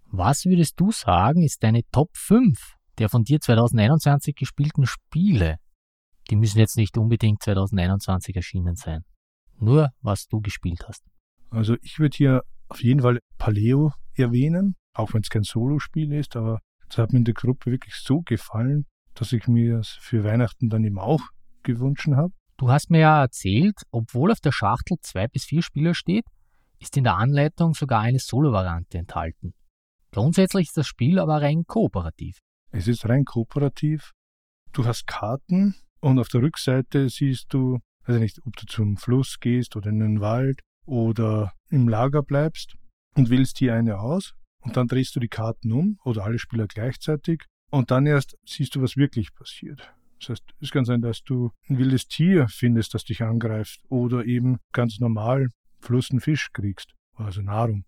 [0.06, 5.58] Was würdest du sagen, ist deine Top 5 der von dir 2021 gespielten Spiele?
[6.30, 9.04] Die müssen jetzt nicht unbedingt 2021 erschienen sein.
[9.58, 11.04] Nur, was du gespielt hast.
[11.50, 16.36] Also ich würde hier auf jeden Fall Paleo erwähnen, auch wenn es kein Solospiel ist,
[16.36, 20.24] aber das hat mir in der Gruppe wirklich so gefallen, dass ich mir es für
[20.24, 21.22] Weihnachten dann eben auch
[21.64, 22.34] gewünscht habe.
[22.60, 26.26] Du hast mir ja erzählt, obwohl auf der Schachtel zwei bis vier Spieler steht,
[26.80, 29.54] ist in der Anleitung sogar eine Solo-Variante enthalten.
[30.12, 32.40] Grundsätzlich ist das Spiel aber rein kooperativ.
[32.72, 34.12] Es ist rein kooperativ.
[34.74, 39.40] Du hast Karten und auf der Rückseite siehst du, also nicht, ob du zum Fluss
[39.40, 42.76] gehst oder in den Wald oder im Lager bleibst
[43.16, 46.68] und wählst hier eine aus und dann drehst du die Karten um oder alle Spieler
[46.68, 49.94] gleichzeitig und dann erst siehst du, was wirklich passiert.
[50.20, 54.26] Das heißt, es kann sein, dass du ein wildes Tier findest, das dich angreift oder
[54.26, 57.86] eben ganz normal Fluss einen Fisch kriegst, also Nahrung.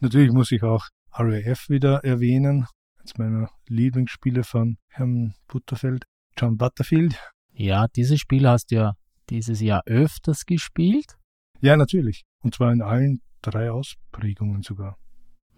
[0.00, 2.66] Natürlich muss ich auch RAF wieder erwähnen,
[2.98, 6.04] eines meiner Lieblingsspiele von Herrn Butterfeld,
[6.36, 7.18] John Butterfield.
[7.52, 8.92] Ja, dieses Spiel hast du ja
[9.30, 11.16] dieses Jahr öfters gespielt.
[11.60, 12.24] Ja, natürlich.
[12.42, 14.98] Und zwar in allen drei Ausprägungen sogar.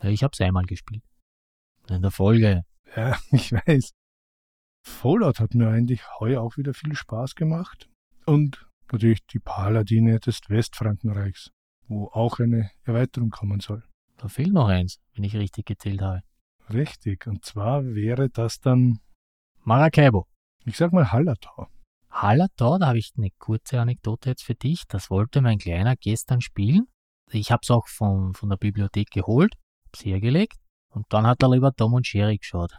[0.02, 1.02] Ich habe es einmal gespielt.
[1.88, 2.62] In der Folge.
[2.94, 3.92] Ja, ich weiß.
[4.86, 7.88] Fallout hat mir eigentlich heuer auch wieder viel Spaß gemacht.
[8.24, 11.50] Und natürlich die Paladine des Westfrankenreichs,
[11.88, 13.82] wo auch eine Erweiterung kommen soll.
[14.16, 16.22] Da fehlt noch eins, wenn ich richtig gezählt habe.
[16.72, 19.00] Richtig, und zwar wäre das dann
[19.64, 20.26] Maracaibo.
[20.64, 21.68] Ich sag mal Hallertau.
[22.10, 24.84] Hallertau, da habe ich eine kurze Anekdote jetzt für dich.
[24.88, 26.86] Das wollte mein Kleiner gestern spielen.
[27.30, 29.54] Ich habe es auch von, von der Bibliothek geholt,
[29.86, 30.58] hab's hergelegt
[30.90, 32.72] und dann hat er lieber Tom und Jerry geschaut.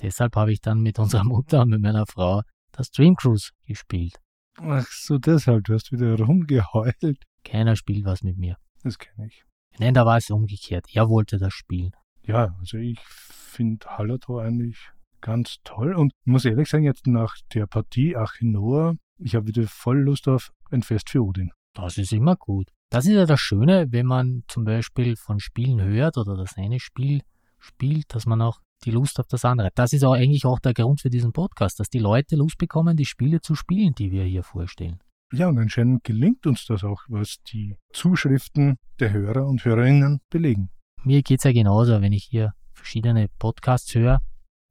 [0.00, 4.20] Deshalb habe ich dann mit unserer Mutter und mit meiner Frau das Dream Cruise gespielt.
[4.60, 7.22] Ach so, deshalb, du hast wieder rumgeheult.
[7.44, 8.56] Keiner spielt was mit mir.
[8.82, 9.44] Das kenne ich.
[9.78, 10.86] Nein, da war es umgekehrt.
[10.92, 11.92] Er wollte das spielen.
[12.22, 17.66] Ja, also ich finde Hallertor eigentlich ganz toll und muss ehrlich sagen, jetzt nach der
[17.66, 21.50] Partie Achinoa, ich habe wieder voll Lust auf ein Fest für Odin.
[21.74, 22.68] Das ist immer gut.
[22.90, 26.80] Das ist ja das Schöne, wenn man zum Beispiel von Spielen hört oder das eine
[26.80, 27.22] Spiel
[27.58, 29.70] spielt, dass man auch die Lust auf das andere.
[29.74, 32.96] Das ist auch eigentlich auch der Grund für diesen Podcast, dass die Leute Lust bekommen,
[32.96, 35.00] die Spiele zu spielen, die wir hier vorstellen.
[35.32, 40.70] Ja, und anscheinend gelingt uns das auch, was die Zuschriften der Hörer und Hörerinnen belegen.
[41.04, 44.20] Mir geht es ja genauso, wenn ich hier verschiedene Podcasts höre,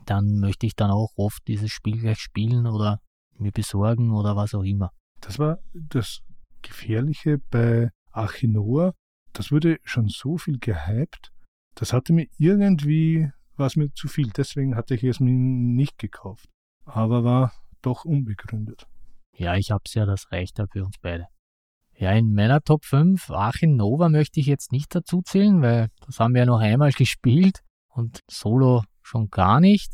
[0.05, 3.01] dann möchte ich dann auch oft dieses Spiel gleich spielen oder
[3.37, 4.91] mir besorgen oder was auch immer.
[5.21, 6.21] Das war das
[6.61, 8.93] Gefährliche bei Achinoa.
[9.33, 11.31] Das wurde schon so viel gehypt,
[11.75, 15.97] das hatte mir irgendwie war es mir zu viel, deswegen hatte ich es mir nicht
[15.97, 16.49] gekauft.
[16.85, 18.87] Aber war doch unbegründet.
[19.33, 21.27] Ja, ich hab's ja, das reicht ja für uns beide.
[21.95, 26.19] Ja, in meiner Top 5 Achim Nova möchte ich jetzt nicht dazu zählen, weil das
[26.19, 29.93] haben wir ja noch einmal gespielt und Solo schon gar nicht.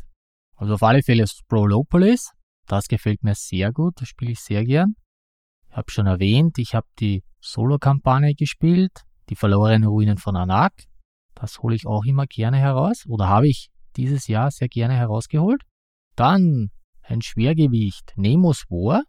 [0.56, 2.32] Also auf alle Fälle Sprolopolis.
[2.66, 4.96] Das gefällt mir sehr gut, das spiele ich sehr gern.
[5.68, 10.72] Ich habe schon erwähnt, ich habe die Solo-Kampagne gespielt, die verlorenen Ruinen von Anak.
[11.34, 15.62] Das hole ich auch immer gerne heraus oder habe ich dieses Jahr sehr gerne herausgeholt.
[16.16, 16.70] Dann
[17.02, 19.02] ein Schwergewicht, Nemos War,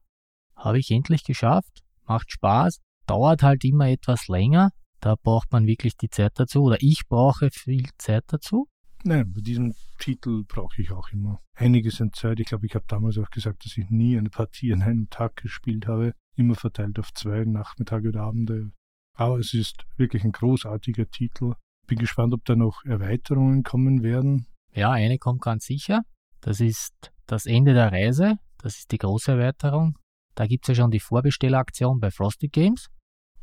[0.56, 5.96] habe ich endlich geschafft, macht Spaß, dauert halt immer etwas länger, da braucht man wirklich
[5.98, 8.68] die Zeit dazu oder ich brauche viel Zeit dazu.
[9.04, 12.40] Nein, bei diesem Titel brauche ich auch immer einiges an Zeit.
[12.40, 15.36] Ich glaube, ich habe damals auch gesagt, dass ich nie eine Partie an einem Tag
[15.38, 18.72] gespielt habe, immer verteilt auf zwei Nachmittage oder Abende.
[19.14, 21.54] Aber es ist wirklich ein großartiger Titel.
[21.88, 24.48] Bin gespannt, ob da noch Erweiterungen kommen werden.
[24.74, 26.02] Ja, eine kommt ganz sicher.
[26.42, 28.36] Das ist das Ende der Reise.
[28.58, 29.98] Das ist die große Erweiterung.
[30.34, 32.88] Da gibt es ja schon die Vorbestelleraktion bei Frosty Games.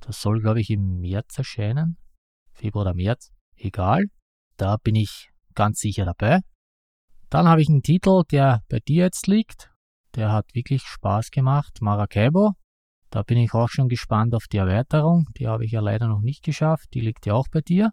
[0.00, 1.96] Das soll, glaube ich, im März erscheinen.
[2.52, 3.30] Februar oder März.
[3.56, 4.06] Egal.
[4.56, 6.40] Da bin ich ganz sicher dabei.
[7.30, 9.70] Dann habe ich einen Titel, der bei dir jetzt liegt.
[10.16, 11.78] Der hat wirklich Spaß gemacht.
[11.80, 12.52] Maracaibo.
[13.08, 15.26] Da bin ich auch schon gespannt auf die Erweiterung.
[15.38, 16.92] Die habe ich ja leider noch nicht geschafft.
[16.92, 17.92] Die liegt ja auch bei dir.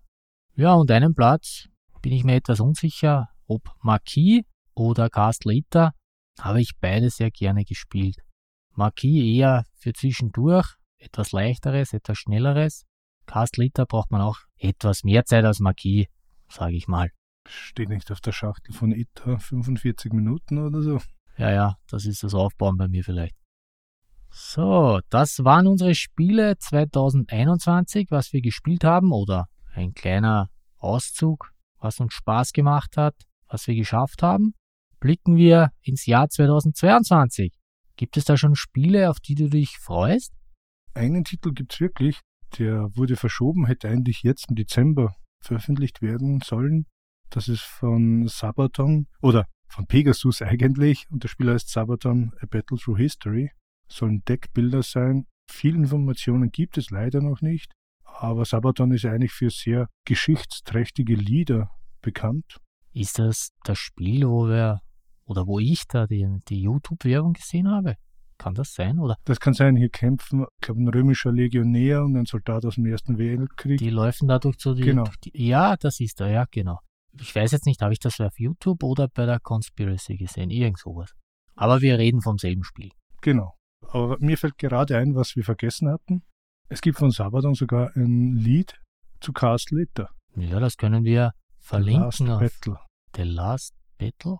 [0.60, 1.69] Ja, und einen Platz
[2.02, 4.41] bin ich mir etwas unsicher, ob Marquis
[4.76, 5.93] oder Castle Ita.
[6.38, 8.17] Habe ich beide sehr gerne gespielt.
[8.76, 12.84] Marquis eher für zwischendurch, etwas leichteres, etwas schnelleres.
[13.26, 16.08] Castle Ita braucht man auch etwas mehr Zeit als Marquis,
[16.50, 17.10] sage ich mal.
[17.48, 21.00] Steht nicht auf der Schachtel von Ita 45 Minuten oder so?
[21.38, 23.38] Ja, ja, das ist das Aufbauen bei mir vielleicht.
[24.30, 31.99] So, das waren unsere Spiele 2021, was wir gespielt haben oder ein kleiner Auszug, was
[31.99, 33.15] uns Spaß gemacht hat,
[33.47, 34.53] was wir geschafft haben.
[34.99, 37.53] Blicken wir ins Jahr 2022.
[37.95, 40.34] Gibt es da schon Spiele, auf die du dich freust?
[40.93, 42.19] Einen Titel gibt es wirklich,
[42.58, 46.86] der wurde verschoben, hätte eigentlich jetzt im Dezember veröffentlicht werden sollen.
[47.29, 52.77] Das ist von Sabaton oder von Pegasus eigentlich und der Spiel heißt Sabaton A Battle
[52.77, 53.51] Through History
[53.91, 55.25] sollen Deckbilder sein.
[55.49, 57.71] Viel Informationen gibt es leider noch nicht,
[58.21, 61.69] aber Sabaton ist eigentlich für sehr geschichtsträchtige Lieder
[62.01, 62.58] bekannt.
[62.93, 64.82] Ist das das Spiel, wo wir
[65.25, 67.95] oder wo ich da die, die YouTube-Werbung gesehen habe?
[68.38, 69.15] Kann das sein, oder?
[69.25, 72.86] Das kann sein, hier kämpfen, ich glaube, ein römischer Legionär und ein Soldat aus dem
[72.86, 73.79] Ersten Weltkrieg.
[73.79, 75.05] Die laufen dadurch so die, Genau.
[75.23, 75.47] die.
[75.47, 76.79] Ja, das ist er, ja, genau.
[77.19, 80.51] Ich weiß jetzt nicht, habe ich das auf YouTube oder bei der Conspiracy gesehen?
[80.51, 81.12] Irgend sowas.
[81.55, 82.91] Aber wir reden vom selben Spiel.
[83.21, 83.55] Genau.
[83.82, 86.23] Aber mir fällt gerade ein, was wir vergessen hatten.
[86.71, 88.79] Es gibt von Sabaton sogar ein Lied
[89.21, 90.10] zu Castle Litter.
[90.36, 92.79] Ja, das können wir Last verlinken auf Battle.
[93.15, 94.38] The Last Battle.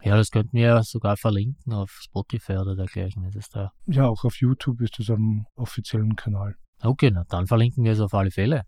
[0.00, 3.24] Ja, das könnten wir sogar verlinken auf Spotify oder dergleichen.
[3.24, 3.72] Ist es da.
[3.86, 6.54] Ja, auch auf YouTube ist es am offiziellen Kanal.
[6.82, 8.62] Okay, na, dann verlinken wir es auf alle Fälle.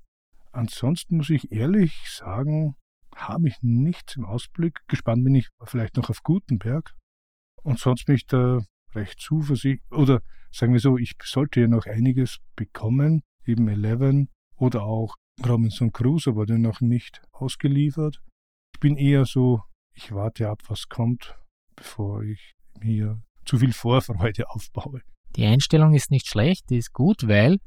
[0.51, 2.75] Ansonsten muss ich ehrlich sagen,
[3.15, 4.81] habe ich nichts im Ausblick.
[4.89, 6.93] Gespannt bin ich vielleicht noch auf Gutenberg.
[7.63, 8.59] Und sonst bin ich da
[8.93, 9.89] recht zuversichtlich.
[9.93, 10.21] Oder
[10.55, 13.23] sagen wir so, ich sollte ja noch einiges bekommen.
[13.45, 18.23] Eben Eleven oder auch Robinson Crusoe wurde noch nicht ausgeliefert.
[18.75, 19.63] Ich bin eher so,
[19.95, 21.37] ich warte ab, was kommt,
[21.75, 25.03] bevor ich mir zu viel Vorfreude aufbaue.
[25.37, 27.59] Die Einstellung ist nicht schlecht, die ist gut, weil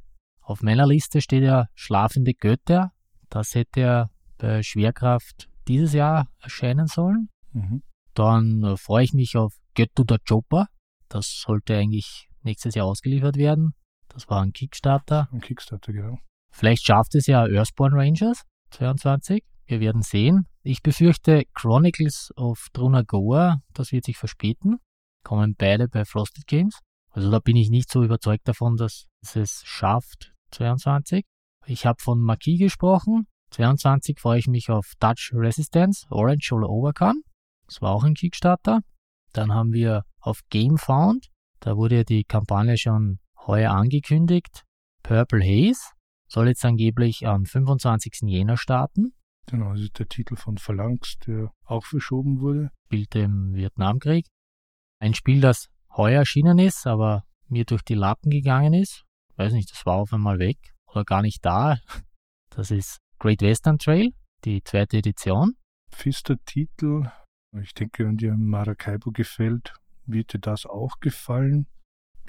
[0.41, 2.93] auf meiner Liste steht ja Schlafende Götter.
[3.29, 7.27] Das hätte ja bei Schwerkraft dieses Jahr erscheinen sollen.
[7.51, 7.83] Mhm.
[8.13, 10.67] Dann äh, freue ich mich auf to the Chopper.
[11.09, 13.73] Das sollte eigentlich nächstes Jahr ausgeliefert werden.
[14.09, 15.27] Das war ein Kickstarter.
[15.31, 16.17] Am Kickstarter, genau.
[16.51, 19.43] Vielleicht schafft es ja Earthborn Rangers 22.
[19.65, 20.47] Wir werden sehen.
[20.63, 24.77] Ich befürchte Chronicles of Drunagoa, das wird sich verspäten.
[25.23, 26.79] Kommen beide bei Frosted Games.
[27.11, 31.25] Also da bin ich nicht so überzeugt davon, dass es es schafft 22.
[31.65, 33.27] Ich habe von Marquis gesprochen.
[33.51, 37.21] 22 freue ich mich auf Dutch Resistance, Orange All Overcome.
[37.65, 38.81] Das war auch ein Kickstarter.
[39.33, 41.27] Dann haben wir auf GameFound.
[41.59, 44.65] Da wurde ja die Kampagne schon heuer angekündigt.
[45.03, 45.91] Purple Haze
[46.27, 48.21] soll jetzt angeblich am 25.
[48.23, 49.13] Jänner starten.
[49.49, 52.71] Genau, das ist der Titel von Phalanx, der auch verschoben wurde.
[52.85, 54.27] spielte im Vietnamkrieg.
[54.99, 59.05] Ein Spiel, das heuer erschienen ist, aber mir durch die Lappen gegangen ist.
[59.37, 61.79] Weiß nicht, das war auf einmal weg oder gar nicht da.
[62.49, 64.11] Das ist Great Western Trail,
[64.43, 65.55] die zweite Edition.
[65.91, 67.09] Fister Titel.
[67.61, 69.73] Ich denke, wenn dir Maracaibo gefällt,
[70.07, 71.67] wird dir das auch gefallen.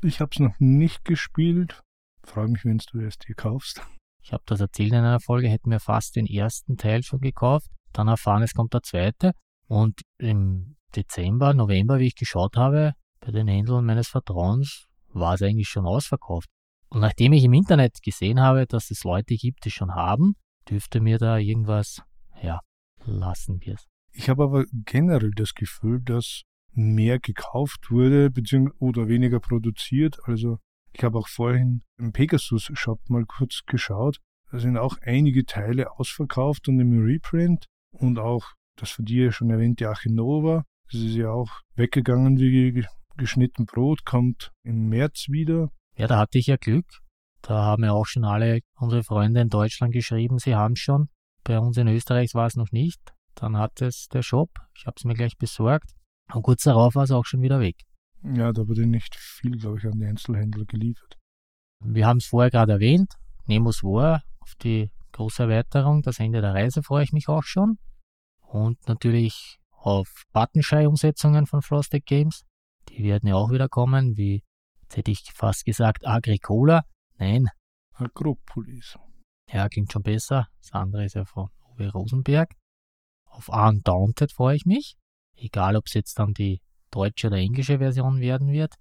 [0.02, 1.82] Ich habe es noch nicht gespielt.
[2.24, 3.82] Freue mich, wenn du es dir kaufst.
[4.22, 7.70] Ich habe das erzählt in einer Folge, hätte mir fast den ersten Teil schon gekauft,
[7.92, 9.32] dann erfahren, es kommt der zweite.
[9.66, 15.42] Und im Dezember, November, wie ich geschaut habe, bei den Händlern meines Vertrauens, war es
[15.42, 16.48] eigentlich schon ausverkauft.
[16.90, 20.34] Und nachdem ich im Internet gesehen habe, dass es Leute gibt, die schon haben,
[20.68, 22.02] dürfte mir da irgendwas,
[22.42, 22.60] ja,
[23.04, 23.86] lassen wir es.
[24.12, 26.42] Ich habe aber generell das Gefühl, dass
[26.78, 28.30] mehr gekauft wurde
[28.78, 30.18] oder weniger produziert.
[30.24, 30.58] Also
[30.92, 34.18] ich habe auch vorhin im Pegasus Shop mal kurz geschaut.
[34.50, 39.50] Da sind auch einige Teile ausverkauft und im Reprint und auch das von dir schon
[39.50, 40.64] erwähnte Achinova.
[40.90, 45.70] Das ist ja auch weggegangen wie ge- geschnitten Brot, kommt im März wieder.
[45.96, 46.86] Ja, da hatte ich ja Glück.
[47.42, 51.08] Da haben ja auch schon alle unsere Freunde in Deutschland geschrieben, sie haben schon.
[51.44, 53.00] Bei uns in Österreich war es noch nicht.
[53.34, 54.50] Dann hat es der Shop.
[54.76, 55.90] Ich habe es mir gleich besorgt.
[56.32, 57.76] Und kurz darauf war es auch schon wieder weg.
[58.22, 61.16] Ja, da wurde nicht viel, glaube ich, an die Einzelhändler geliefert.
[61.80, 63.14] Wir haben es vorher gerade erwähnt.
[63.46, 66.02] Nemos War auf die große Erweiterung.
[66.02, 67.78] Das Ende der Reise freue ich mich auch schon.
[68.40, 72.44] Und natürlich auf Buttonshy-Umsetzungen von Frosted Games.
[72.88, 74.42] Die werden ja auch wieder kommen, wie,
[74.82, 76.84] jetzt hätte ich fast gesagt, Agricola.
[77.18, 77.46] Nein.
[77.94, 78.98] Agropolis.
[79.50, 80.48] Ja, klingt schon besser.
[80.60, 82.50] Das andere ist ja von Uwe Rosenberg.
[83.26, 84.96] Auf Undaunted freue ich mich.
[85.38, 86.60] Egal, ob es jetzt dann die
[86.90, 88.74] deutsche oder englische Version werden wird.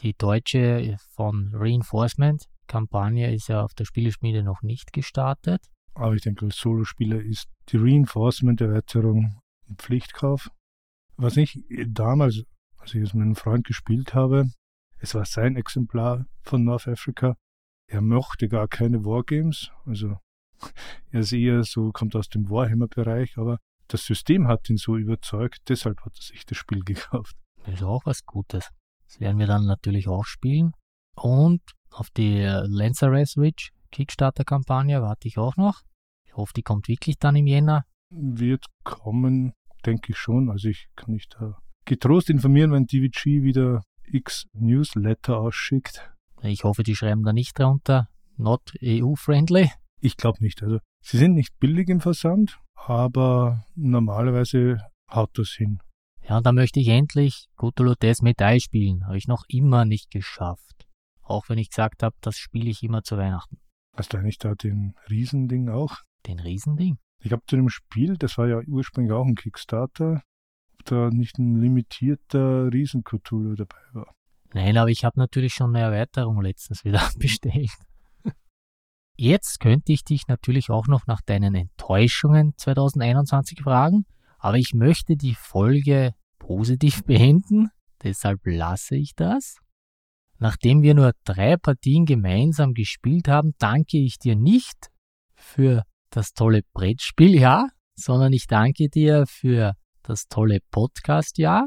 [0.00, 5.62] Die deutsche von Reinforcement Kampagne ist ja auf der Spieleschmiede noch nicht gestartet.
[5.94, 10.50] Aber ich denke, als Solospieler ist die Reinforcement-Erweiterung ein Pflichtkauf.
[11.16, 12.42] Was ich damals,
[12.78, 14.50] als ich es mit einem Freund gespielt habe,
[14.98, 17.36] es war sein Exemplar von North Africa.
[17.88, 20.18] Er mochte gar keine Wargames, also
[21.10, 23.58] er ist eher so, kommt aus dem Warhammer-Bereich, aber
[23.88, 27.36] das System hat ihn so überzeugt, deshalb hat er sich das Spiel gekauft.
[27.64, 28.70] Das ist auch was Gutes.
[29.06, 30.72] Das werden wir dann natürlich auch spielen.
[31.14, 35.80] Und auf die Lancer Race Ridge Kickstarter-Kampagne warte ich auch noch.
[36.24, 37.84] Ich hoffe, die kommt wirklich dann im Jänner.
[38.10, 39.52] Wird kommen,
[39.84, 40.50] denke ich schon.
[40.50, 46.10] Also ich kann mich da getrost informieren, wenn DVG wieder X Newsletter ausschickt.
[46.42, 48.08] Ich hoffe, die schreiben da nicht drunter.
[48.36, 49.70] Not EU-friendly.
[50.00, 50.62] Ich glaube nicht.
[50.62, 54.78] Also sie sind nicht billig im Versand, aber normalerweise
[55.10, 55.78] haut das hin.
[56.28, 59.06] Ja, da möchte ich endlich Death Medaille spielen.
[59.06, 60.86] Habe ich noch immer nicht geschafft.
[61.22, 63.58] Auch wenn ich gesagt habe, das spiele ich immer zu Weihnachten.
[63.96, 65.98] Hast du eigentlich da den Riesending auch?
[66.26, 66.98] Den Riesending?
[67.22, 70.22] Ich habe zu dem Spiel, das war ja ursprünglich auch ein Kickstarter,
[70.74, 74.14] ob da nicht ein limitierter riesen dabei war.
[74.52, 77.70] Nein, aber ich habe natürlich schon eine Erweiterung letztens wieder bestellt.
[79.18, 84.04] Jetzt könnte ich dich natürlich auch noch nach deinen Enttäuschungen 2021 fragen,
[84.38, 87.70] aber ich möchte die Folge positiv beenden,
[88.02, 89.56] deshalb lasse ich das.
[90.38, 94.90] Nachdem wir nur drei Partien gemeinsam gespielt haben, danke ich dir nicht
[95.34, 101.66] für das tolle Brettspiel, ja, sondern ich danke dir für das tolle Podcast, ja.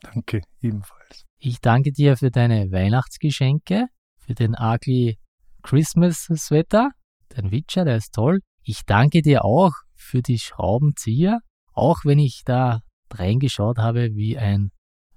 [0.00, 1.24] Danke, ebenfalls.
[1.38, 3.86] Ich danke dir für deine Weihnachtsgeschenke,
[4.18, 5.18] für den ugly
[5.62, 6.90] Christmas Sweater,
[7.36, 8.40] den Witcher, der ist toll.
[8.62, 11.40] Ich danke dir auch für die Schraubenzieher,
[11.72, 14.70] auch wenn ich da reingeschaut habe wie ein,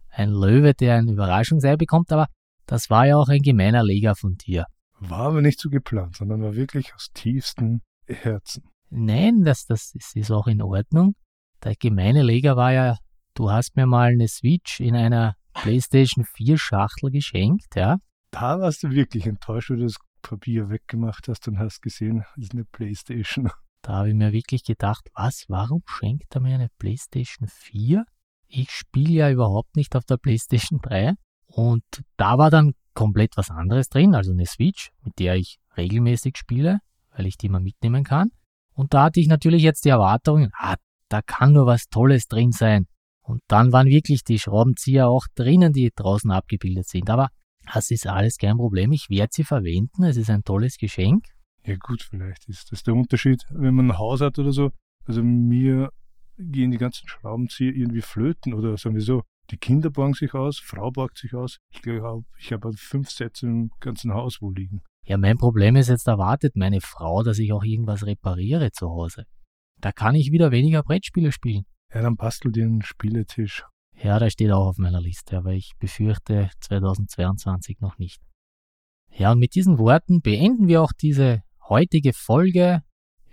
[0.10, 2.28] ein Löwe, der ein Überraschungsei bekommt, aber
[2.66, 4.66] das war ja auch ein gemeiner Leger von dir.
[5.00, 8.64] War aber nicht so geplant, sondern war wirklich aus tiefstem Herzen.
[8.90, 11.16] Nein, das, das ist auch in Ordnung.
[11.64, 12.98] Der gemeine Leger war ja,
[13.34, 17.98] du hast mir mal eine Switch in einer PlayStation 4 Schachtel geschenkt, ja.
[18.32, 19.96] Da warst du wirklich enttäuscht, wie du das
[20.26, 23.50] Papier weggemacht hast und hast gesehen, das ist eine PlayStation.
[23.84, 28.04] Da habe ich mir wirklich gedacht, was, warum schenkt er mir eine PlayStation 4?
[28.48, 31.14] Ich spiele ja überhaupt nicht auf der PlayStation 3.
[31.46, 31.84] Und
[32.18, 36.80] da war dann komplett was anderes drin, also eine Switch, mit der ich regelmäßig spiele,
[37.16, 38.32] weil ich die mal mitnehmen kann.
[38.74, 40.78] Und da hatte ich natürlich jetzt die Erwartung, ah,
[41.10, 42.88] da kann nur was Tolles drin sein.
[43.22, 47.10] Und dann waren wirklich die Schraubenzieher auch drinnen, die draußen abgebildet sind.
[47.12, 47.30] Aber
[47.74, 48.92] das ist alles kein Problem.
[48.92, 50.04] Ich werde sie verwenden.
[50.04, 51.26] Es ist ein tolles Geschenk.
[51.66, 54.72] Ja gut, vielleicht ist das der Unterschied, wenn man ein Haus hat oder so.
[55.06, 55.90] Also mir
[56.38, 60.60] gehen die ganzen Schraubenzieher irgendwie flöten oder sagen wir so, die Kinder borgen sich aus,
[60.60, 61.60] Frau borgt sich aus.
[61.70, 64.82] Ich glaube, ich habe fünf Sätze im ganzen Haus wo liegen.
[65.06, 69.26] Ja, mein Problem ist jetzt, erwartet meine Frau, dass ich auch irgendwas repariere zu Hause.
[69.80, 71.66] Da kann ich wieder weniger Brettspiele spielen.
[71.94, 73.64] Ja, dann bastel dir einen Spieletisch.
[74.02, 78.22] Ja, der steht auch auf meiner Liste, aber ich befürchte 2022 noch nicht.
[79.12, 82.84] Ja, und mit diesen Worten beenden wir auch diese heutige Folge.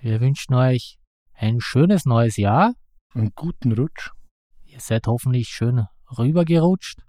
[0.00, 0.98] Wir wünschen euch
[1.34, 2.74] ein schönes neues Jahr.
[3.14, 4.10] Einen guten Rutsch.
[4.64, 5.86] Ihr seid hoffentlich schön
[6.16, 7.00] rübergerutscht.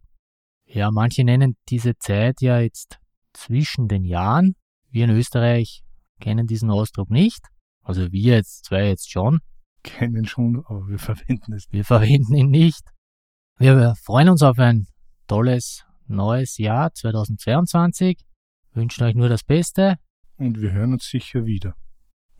[0.65, 2.99] Ja, manche nennen diese Zeit ja jetzt
[3.33, 4.55] zwischen den Jahren.
[4.89, 5.83] Wir in Österreich
[6.19, 7.45] kennen diesen Ausdruck nicht.
[7.83, 9.39] Also wir jetzt zwei jetzt schon.
[9.83, 11.65] Kennen schon, aber wir verwenden es.
[11.69, 12.92] Wir verwenden ihn nicht.
[13.59, 14.87] Wir freuen uns auf ein
[15.27, 18.19] tolles neues Jahr 2022.
[18.73, 19.97] Wünschen euch nur das Beste.
[20.37, 21.75] Und wir hören uns sicher wieder.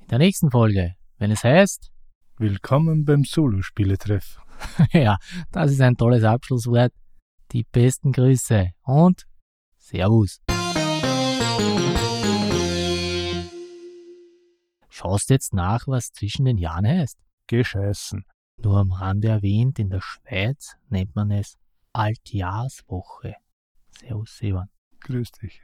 [0.02, 1.92] In der nächsten Folge, wenn es heißt
[2.38, 4.40] Willkommen beim Solospieletreff.
[4.92, 5.18] ja,
[5.52, 6.92] das ist ein tolles Abschlusswort.
[7.52, 9.28] Die besten Grüße und
[9.78, 10.42] Servus.
[14.90, 17.20] Schaust jetzt nach, was zwischen den Jahren heißt?
[17.46, 18.26] Gescheißen.
[18.58, 21.58] Nur am Rande erwähnt, in der Schweiz nennt man es
[21.92, 23.36] Altjahrswoche.
[23.92, 24.70] Servus, Sevan.
[25.02, 25.62] Grüß dich.